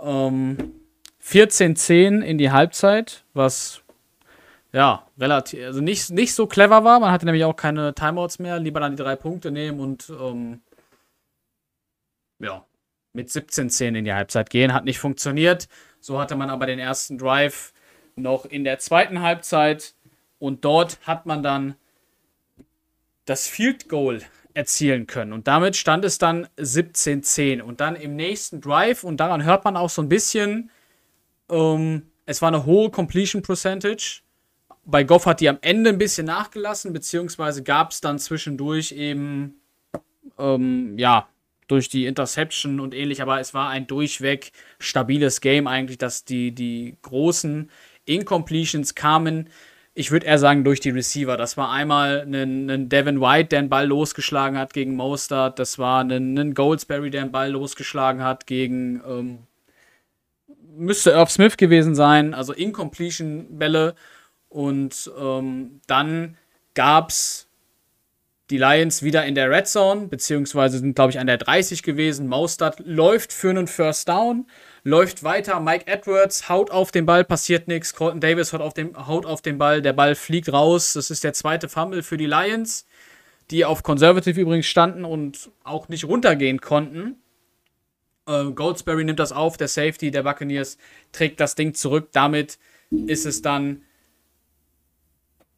[0.00, 0.80] ähm,
[1.22, 3.82] 14-10 in die Halbzeit, was
[4.74, 6.98] ja, relativ, also nicht, nicht so clever war.
[6.98, 8.58] Man hatte nämlich auch keine Timeouts mehr.
[8.58, 10.62] Lieber dann die drei Punkte nehmen und ähm,
[12.40, 12.66] ja,
[13.12, 14.72] mit 17-10 in die Halbzeit gehen.
[14.72, 15.68] Hat nicht funktioniert.
[16.00, 17.72] So hatte man aber den ersten Drive
[18.16, 19.94] noch in der zweiten Halbzeit.
[20.40, 21.76] Und dort hat man dann
[23.26, 24.22] das Field Goal
[24.54, 25.32] erzielen können.
[25.32, 27.62] Und damit stand es dann 17-10.
[27.62, 30.72] Und dann im nächsten Drive, und daran hört man auch so ein bisschen,
[31.48, 34.23] ähm, es war eine hohe Completion Percentage
[34.86, 39.54] bei Goff hat die am Ende ein bisschen nachgelassen, beziehungsweise gab es dann zwischendurch eben,
[40.38, 41.28] ähm, ja,
[41.66, 46.52] durch die Interception und ähnlich, aber es war ein durchweg stabiles Game eigentlich, dass die,
[46.52, 47.70] die großen
[48.04, 49.48] Incompletions kamen.
[49.94, 51.36] Ich würde eher sagen, durch die Receiver.
[51.36, 55.58] Das war einmal ein, ein Devin White, der den Ball losgeschlagen hat gegen Mostert.
[55.58, 59.38] Das war ein, ein Goldsberry, der den Ball losgeschlagen hat gegen, ähm,
[60.76, 62.34] müsste Irv Smith gewesen sein.
[62.34, 63.94] Also Incompletion-Bälle.
[64.54, 66.36] Und ähm, dann
[66.74, 67.48] gab es
[68.50, 72.28] die Lions wieder in der Red Zone, beziehungsweise sind, glaube ich, an der 30 gewesen.
[72.28, 74.46] Maustad läuft für einen First Down,
[74.84, 75.58] läuft weiter.
[75.58, 77.94] Mike Edwards haut auf den Ball, passiert nichts.
[77.96, 80.92] Colton Davis haut auf, den, haut auf den Ball, der Ball fliegt raus.
[80.92, 82.86] Das ist der zweite Fumble für die Lions,
[83.50, 87.16] die auf Conservative übrigens standen und auch nicht runtergehen konnten.
[88.28, 90.78] Äh, Goldsberry nimmt das auf, der Safety der Buccaneers
[91.10, 92.10] trägt das Ding zurück.
[92.12, 92.60] Damit
[93.08, 93.82] ist es dann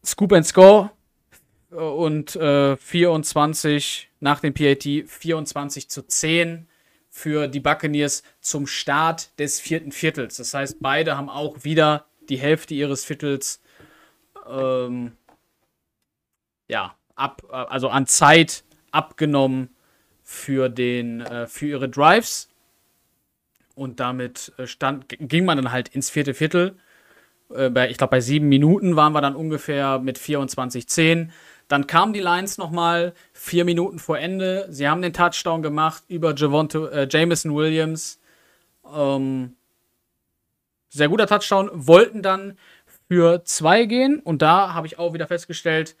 [0.07, 0.91] Scoop and Score
[1.69, 6.65] und äh, 24 nach dem PAT 24 zu 10
[7.09, 10.37] für die Buccaneers zum Start des vierten Viertels.
[10.37, 13.61] Das heißt, beide haben auch wieder die Hälfte ihres Viertels
[14.49, 15.17] ähm,
[16.69, 19.75] ja, ab, also an Zeit abgenommen
[20.23, 22.49] für, den, äh, für ihre Drives.
[23.75, 26.77] Und damit äh, stand, ging man dann halt ins vierte Viertel
[27.53, 31.29] äh, bei, ich glaube, bei sieben Minuten waren wir dann ungefähr mit 24-10.
[31.67, 34.67] Dann kamen die Lions nochmal vier Minuten vor Ende.
[34.69, 38.19] Sie haben den Touchdown gemacht über Javonte, äh, Jameson Williams.
[38.93, 39.55] Ähm,
[40.89, 41.69] sehr guter Touchdown.
[41.73, 42.57] Wollten dann
[43.09, 44.19] für zwei gehen.
[44.19, 45.95] Und da habe ich auch wieder festgestellt,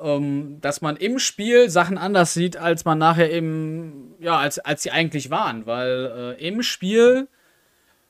[0.00, 4.82] ähm, dass man im Spiel Sachen anders sieht, als man nachher im, ja, als, als
[4.82, 5.64] sie eigentlich waren.
[5.66, 7.28] Weil äh, im Spiel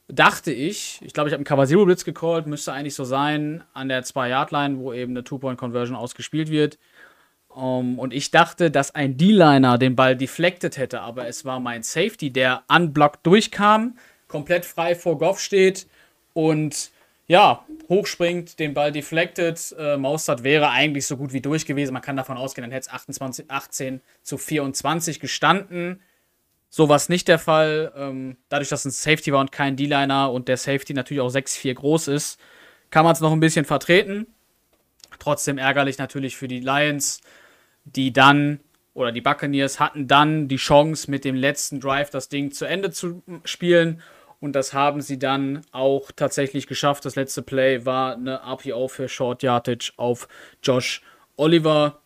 [0.09, 3.64] dachte ich, ich glaube, ich habe einen Cover Zero Blitz gecallt, müsste eigentlich so sein,
[3.73, 6.79] an der 2-Yard-Line, wo eben eine Two-Point-Conversion ausgespielt wird.
[7.49, 11.59] Um, ähm, und ich dachte, dass ein D-Liner den Ball deflected hätte, aber es war
[11.59, 13.97] mein Safety, der unblocked durchkam,
[14.29, 15.87] komplett frei vor Goff steht
[16.35, 16.90] und
[17.29, 19.75] ja, hochspringt, den Ball deflected.
[19.79, 21.92] Äh, Maustad wäre eigentlich so gut wie durch gewesen.
[21.92, 26.01] Man kann davon ausgehen, dann hätte es 18 zu 24 gestanden.
[26.76, 27.90] So war es nicht der Fall.
[27.96, 31.72] Ähm, dadurch, dass ein Safety war und kein D-Liner und der Safety natürlich auch 6'4
[31.72, 32.38] groß ist,
[32.90, 34.26] kann man es noch ein bisschen vertreten.
[35.18, 37.22] Trotzdem ärgerlich natürlich für die Lions,
[37.84, 38.60] die dann
[38.92, 42.90] oder die Buccaneers hatten dann die Chance, mit dem letzten Drive das Ding zu Ende
[42.90, 44.02] zu spielen.
[44.40, 47.06] Und das haben sie dann auch tatsächlich geschafft.
[47.06, 50.28] Das letzte Play war eine RPO für Short Yardage auf
[50.62, 51.00] Josh
[51.38, 52.02] Oliver.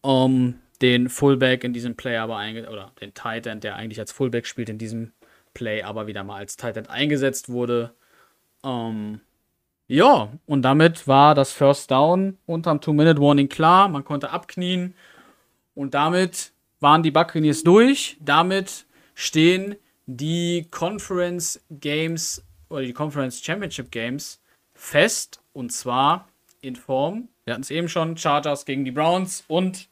[0.00, 4.12] Um, den Fullback in diesem Play aber eingesetzt, oder den Tight End, der eigentlich als
[4.12, 5.12] Fullback spielt, in diesem
[5.54, 7.94] Play aber wieder mal als Tight End eingesetzt wurde.
[8.62, 9.20] Um,
[9.86, 13.88] ja, und damit war das First Down unterm Two-Minute-Warning klar.
[13.88, 14.94] Man konnte abknien.
[15.74, 18.16] Und damit waren die Buccaneers durch.
[18.20, 24.40] Damit stehen die Conference Games oder die Conference Championship Games
[24.74, 25.40] fest.
[25.52, 26.28] Und zwar
[26.60, 29.88] in Form, wir hatten es eben schon, Chargers gegen die Browns und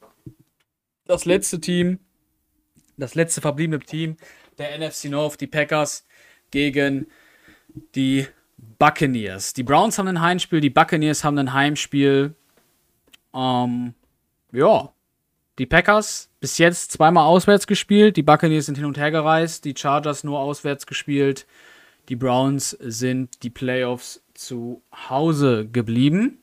[1.08, 1.98] das letzte Team,
[2.96, 4.16] das letzte verbliebene Team
[4.58, 6.06] der NFC North, die Packers
[6.50, 7.06] gegen
[7.94, 8.26] die
[8.78, 9.54] Buccaneers.
[9.54, 12.34] Die Browns haben ein Heimspiel, die Buccaneers haben ein Heimspiel.
[13.34, 13.94] Ähm,
[14.52, 14.92] ja,
[15.58, 19.74] die Packers bis jetzt zweimal auswärts gespielt, die Buccaneers sind hin und her gereist, die
[19.76, 21.46] Chargers nur auswärts gespielt,
[22.08, 26.38] die Browns sind die Playoffs zu Hause geblieben.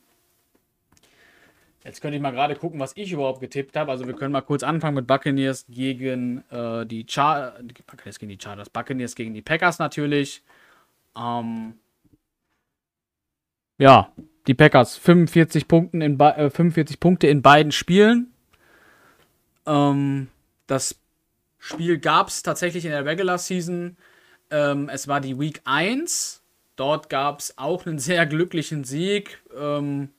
[1.85, 3.91] Jetzt könnte ich mal gerade gucken, was ich überhaupt getippt habe.
[3.91, 8.39] Also wir können mal kurz anfangen mit Buccaneers gegen äh, die Char Buccaneers gegen die
[8.41, 10.41] Chargers, Buccaneers gegen die Packers natürlich.
[11.15, 11.75] Ähm
[13.77, 14.11] ja,
[14.47, 18.33] die Packers 45 Punkten in äh, 45 Punkte in beiden Spielen.
[19.67, 20.29] Ähm,
[20.65, 20.99] das
[21.59, 23.95] Spiel gab es tatsächlich in der Regular Season.
[24.49, 26.41] Ähm, es war die Week 1.
[26.77, 30.09] Dort gab es auch einen sehr glücklichen Sieg ähm,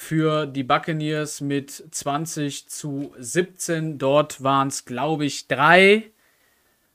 [0.00, 3.98] für die Buccaneers mit 20 zu 17.
[3.98, 6.12] Dort waren es, glaube ich, drei.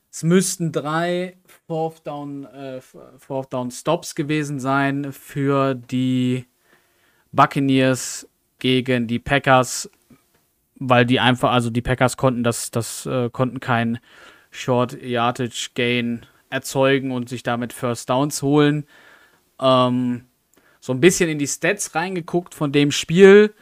[0.10, 1.36] Es müssten drei
[1.68, 2.80] Fourth Down, äh,
[3.20, 6.46] Fourth Down Stops gewesen sein für die
[7.34, 8.26] Buccaneers
[8.60, 9.92] gegen die Packers
[10.80, 14.00] weil die einfach, also die Packers konnten das, das äh, konnten kein
[14.50, 18.86] Short Yardage Gain erzeugen und sich damit First Downs holen.
[19.62, 20.26] Ähm,
[20.84, 23.54] so ein bisschen in die Stats reingeguckt von dem Spiel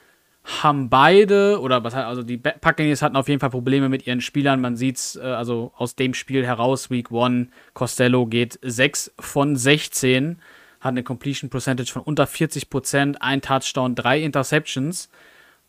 [0.44, 4.60] haben beide oder was also die Buccaneers hatten auf jeden Fall Probleme mit ihren Spielern.
[4.60, 9.56] Man sieht es äh, also aus dem Spiel heraus Week 1 Costello geht 6 von
[9.56, 10.40] 16,
[10.80, 15.08] hat eine Completion Percentage von unter 40% ein Touchdown, drei Interceptions.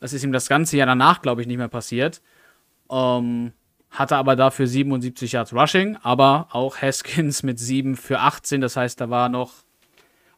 [0.00, 2.22] Das ist ihm das ganze Jahr danach, glaube ich, nicht mehr passiert.
[2.90, 3.52] Ähm,
[3.90, 8.62] hatte aber dafür 77 Yards Rushing, aber auch Haskins mit 7 für 18.
[8.62, 9.52] Das heißt, da war noch.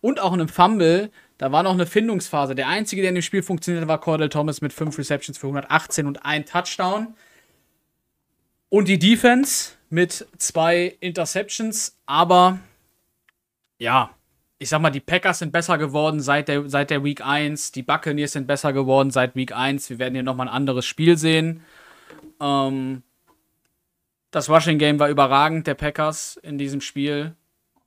[0.04, 2.54] Und auch in einem Fumble, da war noch eine Findungsphase.
[2.54, 6.06] Der einzige, der in dem Spiel funktionierte, war Cordell Thomas mit 5 Receptions für 118
[6.06, 7.14] und 1 Touchdown.
[8.68, 12.58] Und die Defense mit zwei Interceptions, aber
[13.78, 14.10] ja,
[14.58, 17.72] ich sag mal, die Packers sind besser geworden seit der, seit der Week 1.
[17.72, 19.88] Die Buccaneers sind besser geworden seit Week 1.
[19.88, 21.62] Wir werden hier nochmal ein anderes Spiel sehen.
[22.42, 23.04] Ähm,
[24.30, 27.36] das Rushing Game war überragend der Packers in diesem Spiel.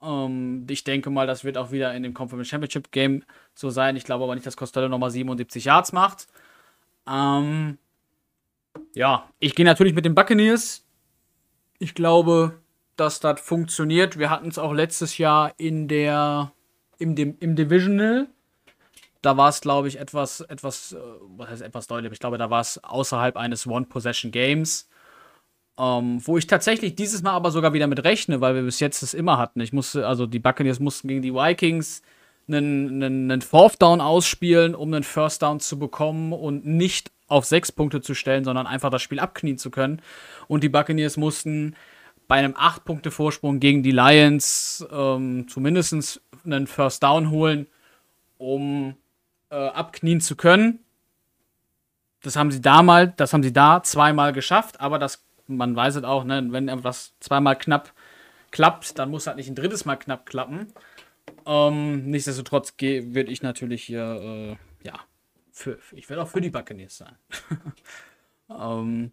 [0.01, 3.95] Ähm, ich denke mal, das wird auch wieder in dem Conference Championship Game so sein.
[3.95, 6.27] Ich glaube aber nicht, dass Costello nochmal 77 Yards macht.
[7.07, 7.77] Ähm,
[8.93, 10.85] ja, ich gehe natürlich mit den Buccaneers.
[11.79, 12.59] Ich glaube,
[12.95, 14.17] dass das funktioniert.
[14.17, 16.51] Wir hatten es auch letztes Jahr in der
[16.97, 18.27] im, im Divisional.
[19.21, 20.97] Da war es, glaube ich, etwas, etwas, äh,
[21.37, 22.11] was heißt etwas deutlich?
[22.13, 24.89] Ich glaube, da war es außerhalb eines One-Possession-Games.
[25.79, 29.03] Ähm, wo ich tatsächlich dieses Mal aber sogar wieder mit rechne, weil wir bis jetzt
[29.03, 29.61] das immer hatten.
[29.61, 32.01] Ich musste, also die Buccaneers mussten gegen die Vikings
[32.47, 37.45] einen, einen, einen Fourth Down ausspielen, um einen First Down zu bekommen und nicht auf
[37.45, 40.01] sechs Punkte zu stellen, sondern einfach das Spiel abknien zu können.
[40.47, 41.75] Und die Buccaneers mussten
[42.27, 47.67] bei einem 8-Punkte-Vorsprung gegen die Lions ähm, zumindest einen First Down holen,
[48.37, 48.95] um
[49.49, 50.79] äh, abknien zu können.
[52.23, 56.03] Das haben sie damals, das haben sie da zweimal geschafft, aber das, man weiß es
[56.03, 57.93] auch, ne, wenn etwas zweimal knapp
[58.51, 60.67] klappt, dann muss halt nicht ein drittes Mal knapp klappen.
[61.45, 64.99] Ähm, nichtsdestotrotz würde ich natürlich hier, äh, ja,
[65.51, 67.15] für, ich werde auch für die Buccaneers sein.
[68.49, 69.11] ähm,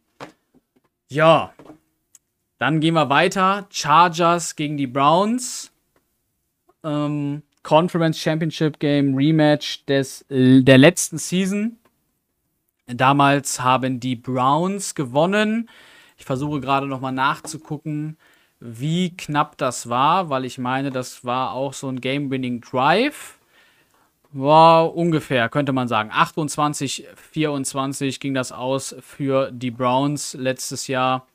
[1.08, 1.52] ja,
[2.58, 3.66] dann gehen wir weiter.
[3.70, 5.72] Chargers gegen die Browns
[6.84, 11.78] ähm, Conference Championship Game Rematch des, der letzten Season.
[12.86, 15.70] Damals haben die Browns gewonnen.
[16.16, 18.16] Ich versuche gerade noch mal nachzugucken,
[18.60, 23.38] wie knapp das war, weil ich meine, das war auch so ein Game-Winning Drive.
[24.32, 26.10] War ungefähr, könnte man sagen.
[26.12, 31.26] 28, 24 ging das aus für die Browns letztes Jahr.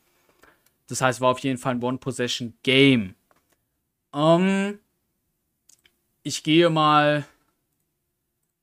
[0.88, 3.16] Das heißt, war auf jeden Fall ein One-Possession-Game.
[4.14, 4.80] Ähm,
[6.24, 7.26] ich gehe mal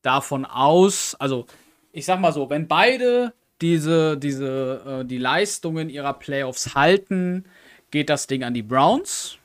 [0.03, 1.47] davon aus, also
[1.93, 7.45] ich sag mal so, wenn beide diese, diese, äh, die Leistungen ihrer Playoffs halten,
[7.91, 9.39] geht das Ding an die Browns.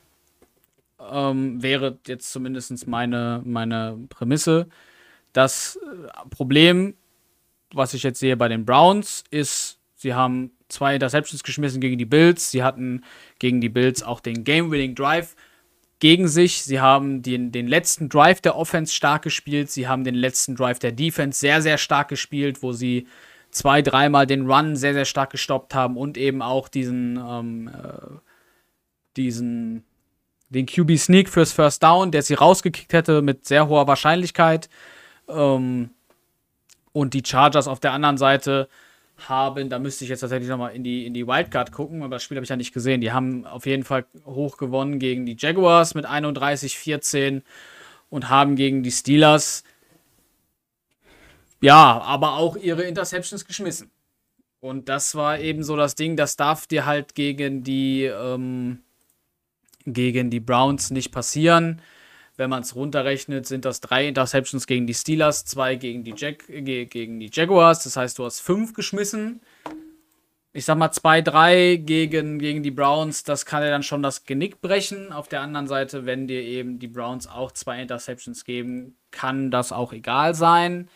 [1.10, 4.68] Ähm, wäre jetzt zumindest meine, meine Prämisse.
[5.32, 6.94] Das äh, Problem,
[7.72, 12.04] was ich jetzt sehe bei den Browns, ist, sie haben zwei Interceptions geschmissen gegen die
[12.04, 12.50] Bills.
[12.50, 13.04] Sie hatten
[13.38, 15.34] gegen die Bills auch den Game-Winning Drive
[15.98, 16.64] gegen sich.
[16.64, 19.70] Sie haben den, den letzten Drive der Offense stark gespielt.
[19.70, 23.06] Sie haben den letzten Drive der Defense sehr, sehr stark gespielt, wo sie
[23.52, 28.16] zwei, dreimal den Run sehr, sehr stark gestoppt haben und eben auch diesen, ähm, äh,
[29.16, 29.84] diesen,
[30.48, 34.68] den QB Sneak fürs First Down, der sie rausgekickt hätte mit sehr hoher Wahrscheinlichkeit.
[35.28, 35.90] Ähm,
[36.92, 38.68] und die Chargers auf der anderen Seite
[39.28, 42.22] haben, da müsste ich jetzt tatsächlich nochmal in die, in die Wildcard gucken, aber das
[42.22, 43.00] Spiel habe ich ja nicht gesehen.
[43.00, 47.42] Die haben auf jeden Fall hoch gewonnen gegen die Jaguars mit 31-14
[48.10, 49.62] und haben gegen die Steelers
[51.62, 53.90] ja, aber auch ihre Interceptions geschmissen.
[54.60, 58.80] Und das war eben so das Ding, das darf dir halt gegen die, ähm,
[59.84, 61.82] gegen die Browns nicht passieren.
[62.36, 66.38] Wenn man es runterrechnet, sind das drei Interceptions gegen die Steelers, zwei gegen die, Jag
[66.46, 67.84] gegen die Jaguars.
[67.84, 69.40] Das heißt, du hast fünf geschmissen.
[70.52, 74.24] Ich sag mal, zwei, drei gegen, gegen die Browns, das kann dir dann schon das
[74.24, 75.12] Genick brechen.
[75.12, 79.72] Auf der anderen Seite, wenn dir eben die Browns auch zwei Interceptions geben, kann das
[79.72, 80.88] auch egal sein.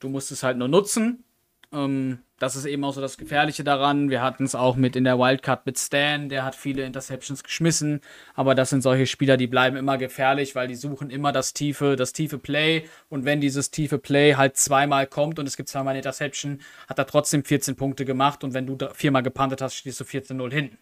[0.00, 1.24] Du musst es halt nur nutzen.
[1.72, 4.10] Ähm, das ist eben auch so das Gefährliche daran.
[4.10, 8.00] Wir hatten es auch mit in der Wildcard mit Stan, der hat viele Interceptions geschmissen,
[8.34, 11.96] aber das sind solche Spieler, die bleiben immer gefährlich, weil die suchen immer das tiefe,
[11.96, 15.92] das tiefe Play und wenn dieses tiefe Play halt zweimal kommt und es gibt zweimal
[15.92, 20.00] eine Interception, hat er trotzdem 14 Punkte gemacht und wenn du viermal gepantet hast, stehst
[20.00, 20.78] du 14-0 hinten.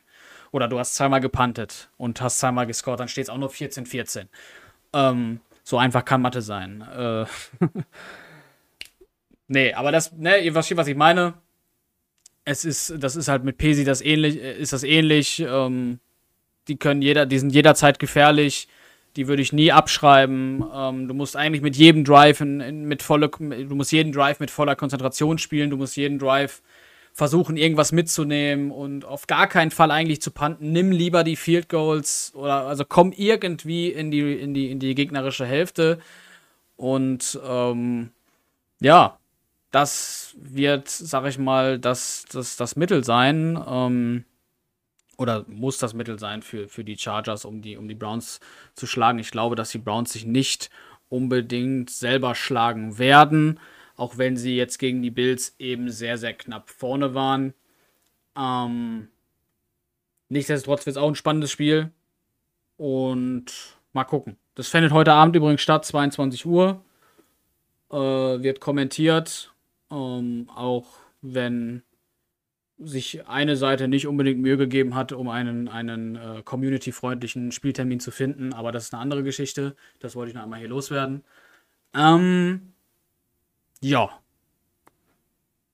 [0.50, 4.26] Oder du hast zweimal gepantet und hast zweimal gescored, dann steht es auch nur 14-14.
[4.94, 6.82] Ähm, so einfach kann Mathe sein.
[6.82, 7.24] Äh
[9.52, 11.34] nee, aber das, ne, ihr versteht, was ich meine
[12.44, 15.40] es ist, das ist halt mit Pesi das ähnlich, äh, ist das ähnlich.
[15.40, 16.00] Ähm,
[16.68, 18.68] die können jeder, die sind jederzeit gefährlich.
[19.16, 20.64] Die würde ich nie abschreiben.
[20.74, 24.40] Ähm, du musst eigentlich mit jedem Drive in, in, mit volle, du musst jeden Drive
[24.40, 25.70] mit voller Konzentration spielen.
[25.70, 26.62] Du musst jeden Drive
[27.12, 30.72] versuchen, irgendwas mitzunehmen und auf gar keinen Fall eigentlich zu panten.
[30.72, 34.94] Nimm lieber die Field Goals oder also komm irgendwie in die, in die, in die
[34.94, 35.98] gegnerische Hälfte.
[36.76, 38.12] Und ähm,
[38.80, 39.18] ja,
[39.72, 43.58] das wird, sag ich mal, das, das, das Mittel sein.
[43.66, 44.24] Ähm,
[45.16, 48.38] oder muss das Mittel sein für, für die Chargers, um die, um die Browns
[48.74, 49.18] zu schlagen.
[49.18, 50.70] Ich glaube, dass die Browns sich nicht
[51.08, 53.58] unbedingt selber schlagen werden,
[53.96, 57.54] auch wenn sie jetzt gegen die Bills eben sehr, sehr knapp vorne waren.
[58.36, 59.08] Ähm,
[60.28, 61.90] nichtsdestotrotz wird es auch ein spannendes Spiel.
[62.76, 64.36] Und mal gucken.
[64.54, 66.84] Das findet heute Abend übrigens statt, 22 Uhr.
[67.90, 69.51] Äh, wird kommentiert
[69.92, 70.86] ähm, auch
[71.20, 71.82] wenn
[72.78, 78.10] sich eine Seite nicht unbedingt Mühe gegeben hat, um einen, einen äh, community-freundlichen Spieltermin zu
[78.10, 79.76] finden, aber das ist eine andere Geschichte.
[80.00, 81.22] Das wollte ich noch einmal hier loswerden.
[81.94, 82.72] Ähm,
[83.80, 84.10] ja.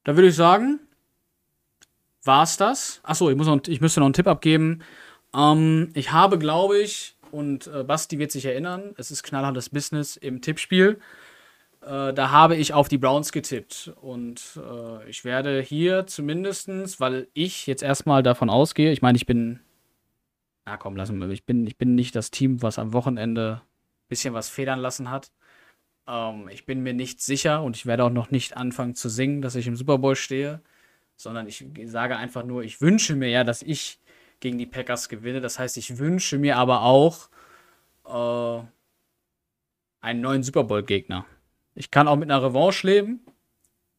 [0.04, 0.80] Da würde ich sagen,
[2.24, 3.00] war's das.
[3.04, 4.82] Achso, ich, muss noch, ich müsste noch einen Tipp abgeben.
[5.34, 10.16] Ähm, ich habe, glaube ich, und äh, Basti wird sich erinnern, es ist knallhartes Business
[10.16, 10.98] im Tippspiel.
[11.88, 13.92] Äh, da habe ich auf die Browns getippt.
[14.02, 19.24] Und äh, ich werde hier zumindestens, weil ich jetzt erstmal davon ausgehe, ich meine, ich
[19.24, 19.60] bin.
[20.66, 21.30] Na komm, lassen wir.
[21.30, 25.10] Ich bin, ich bin nicht das Team, was am Wochenende ein bisschen was federn lassen
[25.10, 25.32] hat.
[26.06, 29.40] Ähm, ich bin mir nicht sicher und ich werde auch noch nicht anfangen zu singen,
[29.40, 30.60] dass ich im Super Bowl stehe.
[31.16, 33.98] Sondern ich sage einfach nur, ich wünsche mir ja, dass ich
[34.40, 35.40] gegen die Packers gewinne.
[35.40, 37.30] Das heißt, ich wünsche mir aber auch
[38.04, 38.62] äh,
[40.02, 41.24] einen neuen Super Bowl-Gegner.
[41.78, 43.20] Ich kann auch mit einer Revanche leben.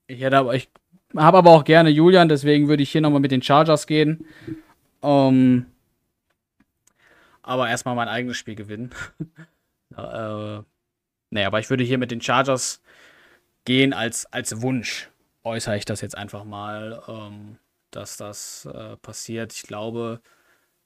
[0.07, 0.69] Ich hätte aber, ich
[1.15, 4.25] habe aber auch gerne Julian, deswegen würde ich hier nochmal mit den Chargers gehen.
[5.01, 5.65] Ähm,
[7.41, 8.93] aber erstmal mein eigenes Spiel gewinnen.
[9.97, 10.59] äh,
[11.29, 12.81] nee, aber ich würde hier mit den Chargers
[13.63, 15.09] gehen als, als Wunsch.
[15.45, 17.59] Äußere ich das jetzt einfach mal, ähm,
[17.91, 19.53] dass das äh, passiert.
[19.53, 20.19] Ich glaube,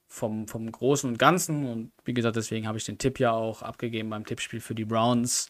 [0.06, 3.64] vom, vom Großen und Ganzen, und wie gesagt, deswegen habe ich den Tipp ja auch
[3.64, 5.50] abgegeben beim Tippspiel für die Browns,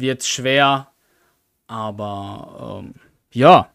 [0.00, 0.92] wird schwer.
[1.66, 2.94] Aber ähm,
[3.32, 3.70] ja.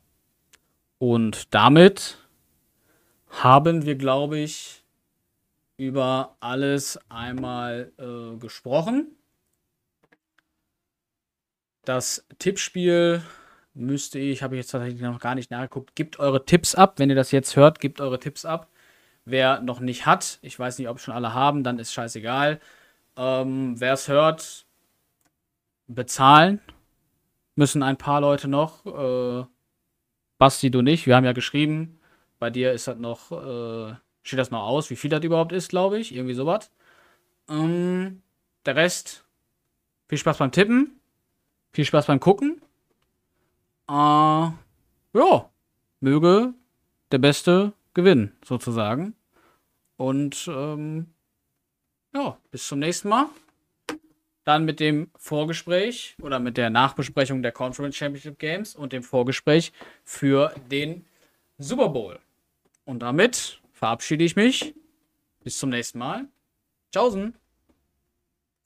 [0.97, 2.17] Und damit
[3.29, 4.83] haben wir, glaube ich,
[5.77, 9.15] über alles einmal äh, gesprochen.
[11.85, 13.23] Das Tippspiel
[13.73, 15.95] müsste ich, habe ich jetzt tatsächlich noch gar nicht nachgeguckt.
[15.95, 16.99] Gebt eure Tipps ab.
[16.99, 18.67] Wenn ihr das jetzt hört, gebt eure Tipps ab.
[19.25, 22.59] Wer noch nicht hat, ich weiß nicht, ob schon alle haben, dann ist scheißegal.
[23.17, 24.65] Ähm, Wer es hört,
[25.93, 26.61] bezahlen
[27.55, 28.85] müssen ein paar Leute noch.
[28.85, 29.45] Äh,
[30.37, 31.05] Basti, du nicht.
[31.05, 31.99] Wir haben ja geschrieben,
[32.39, 35.69] bei dir ist das noch, äh, steht das noch aus, wie viel das überhaupt ist,
[35.69, 36.15] glaube ich.
[36.15, 36.71] Irgendwie sowas.
[37.49, 38.21] Ähm,
[38.65, 39.25] der Rest,
[40.07, 40.99] viel Spaß beim Tippen.
[41.73, 42.61] Viel Spaß beim Gucken.
[43.87, 45.49] Äh, ja,
[45.99, 46.53] möge
[47.11, 49.15] der Beste gewinnen, sozusagen.
[49.97, 51.13] Und ähm,
[52.13, 53.27] ja, bis zum nächsten Mal.
[54.43, 59.71] Dann mit dem Vorgespräch oder mit der Nachbesprechung der Conference Championship Games und dem Vorgespräch
[60.03, 61.05] für den
[61.57, 62.19] Super Bowl.
[62.85, 64.73] Und damit verabschiede ich mich.
[65.43, 66.27] Bis zum nächsten Mal.
[66.91, 67.35] Tschaußen.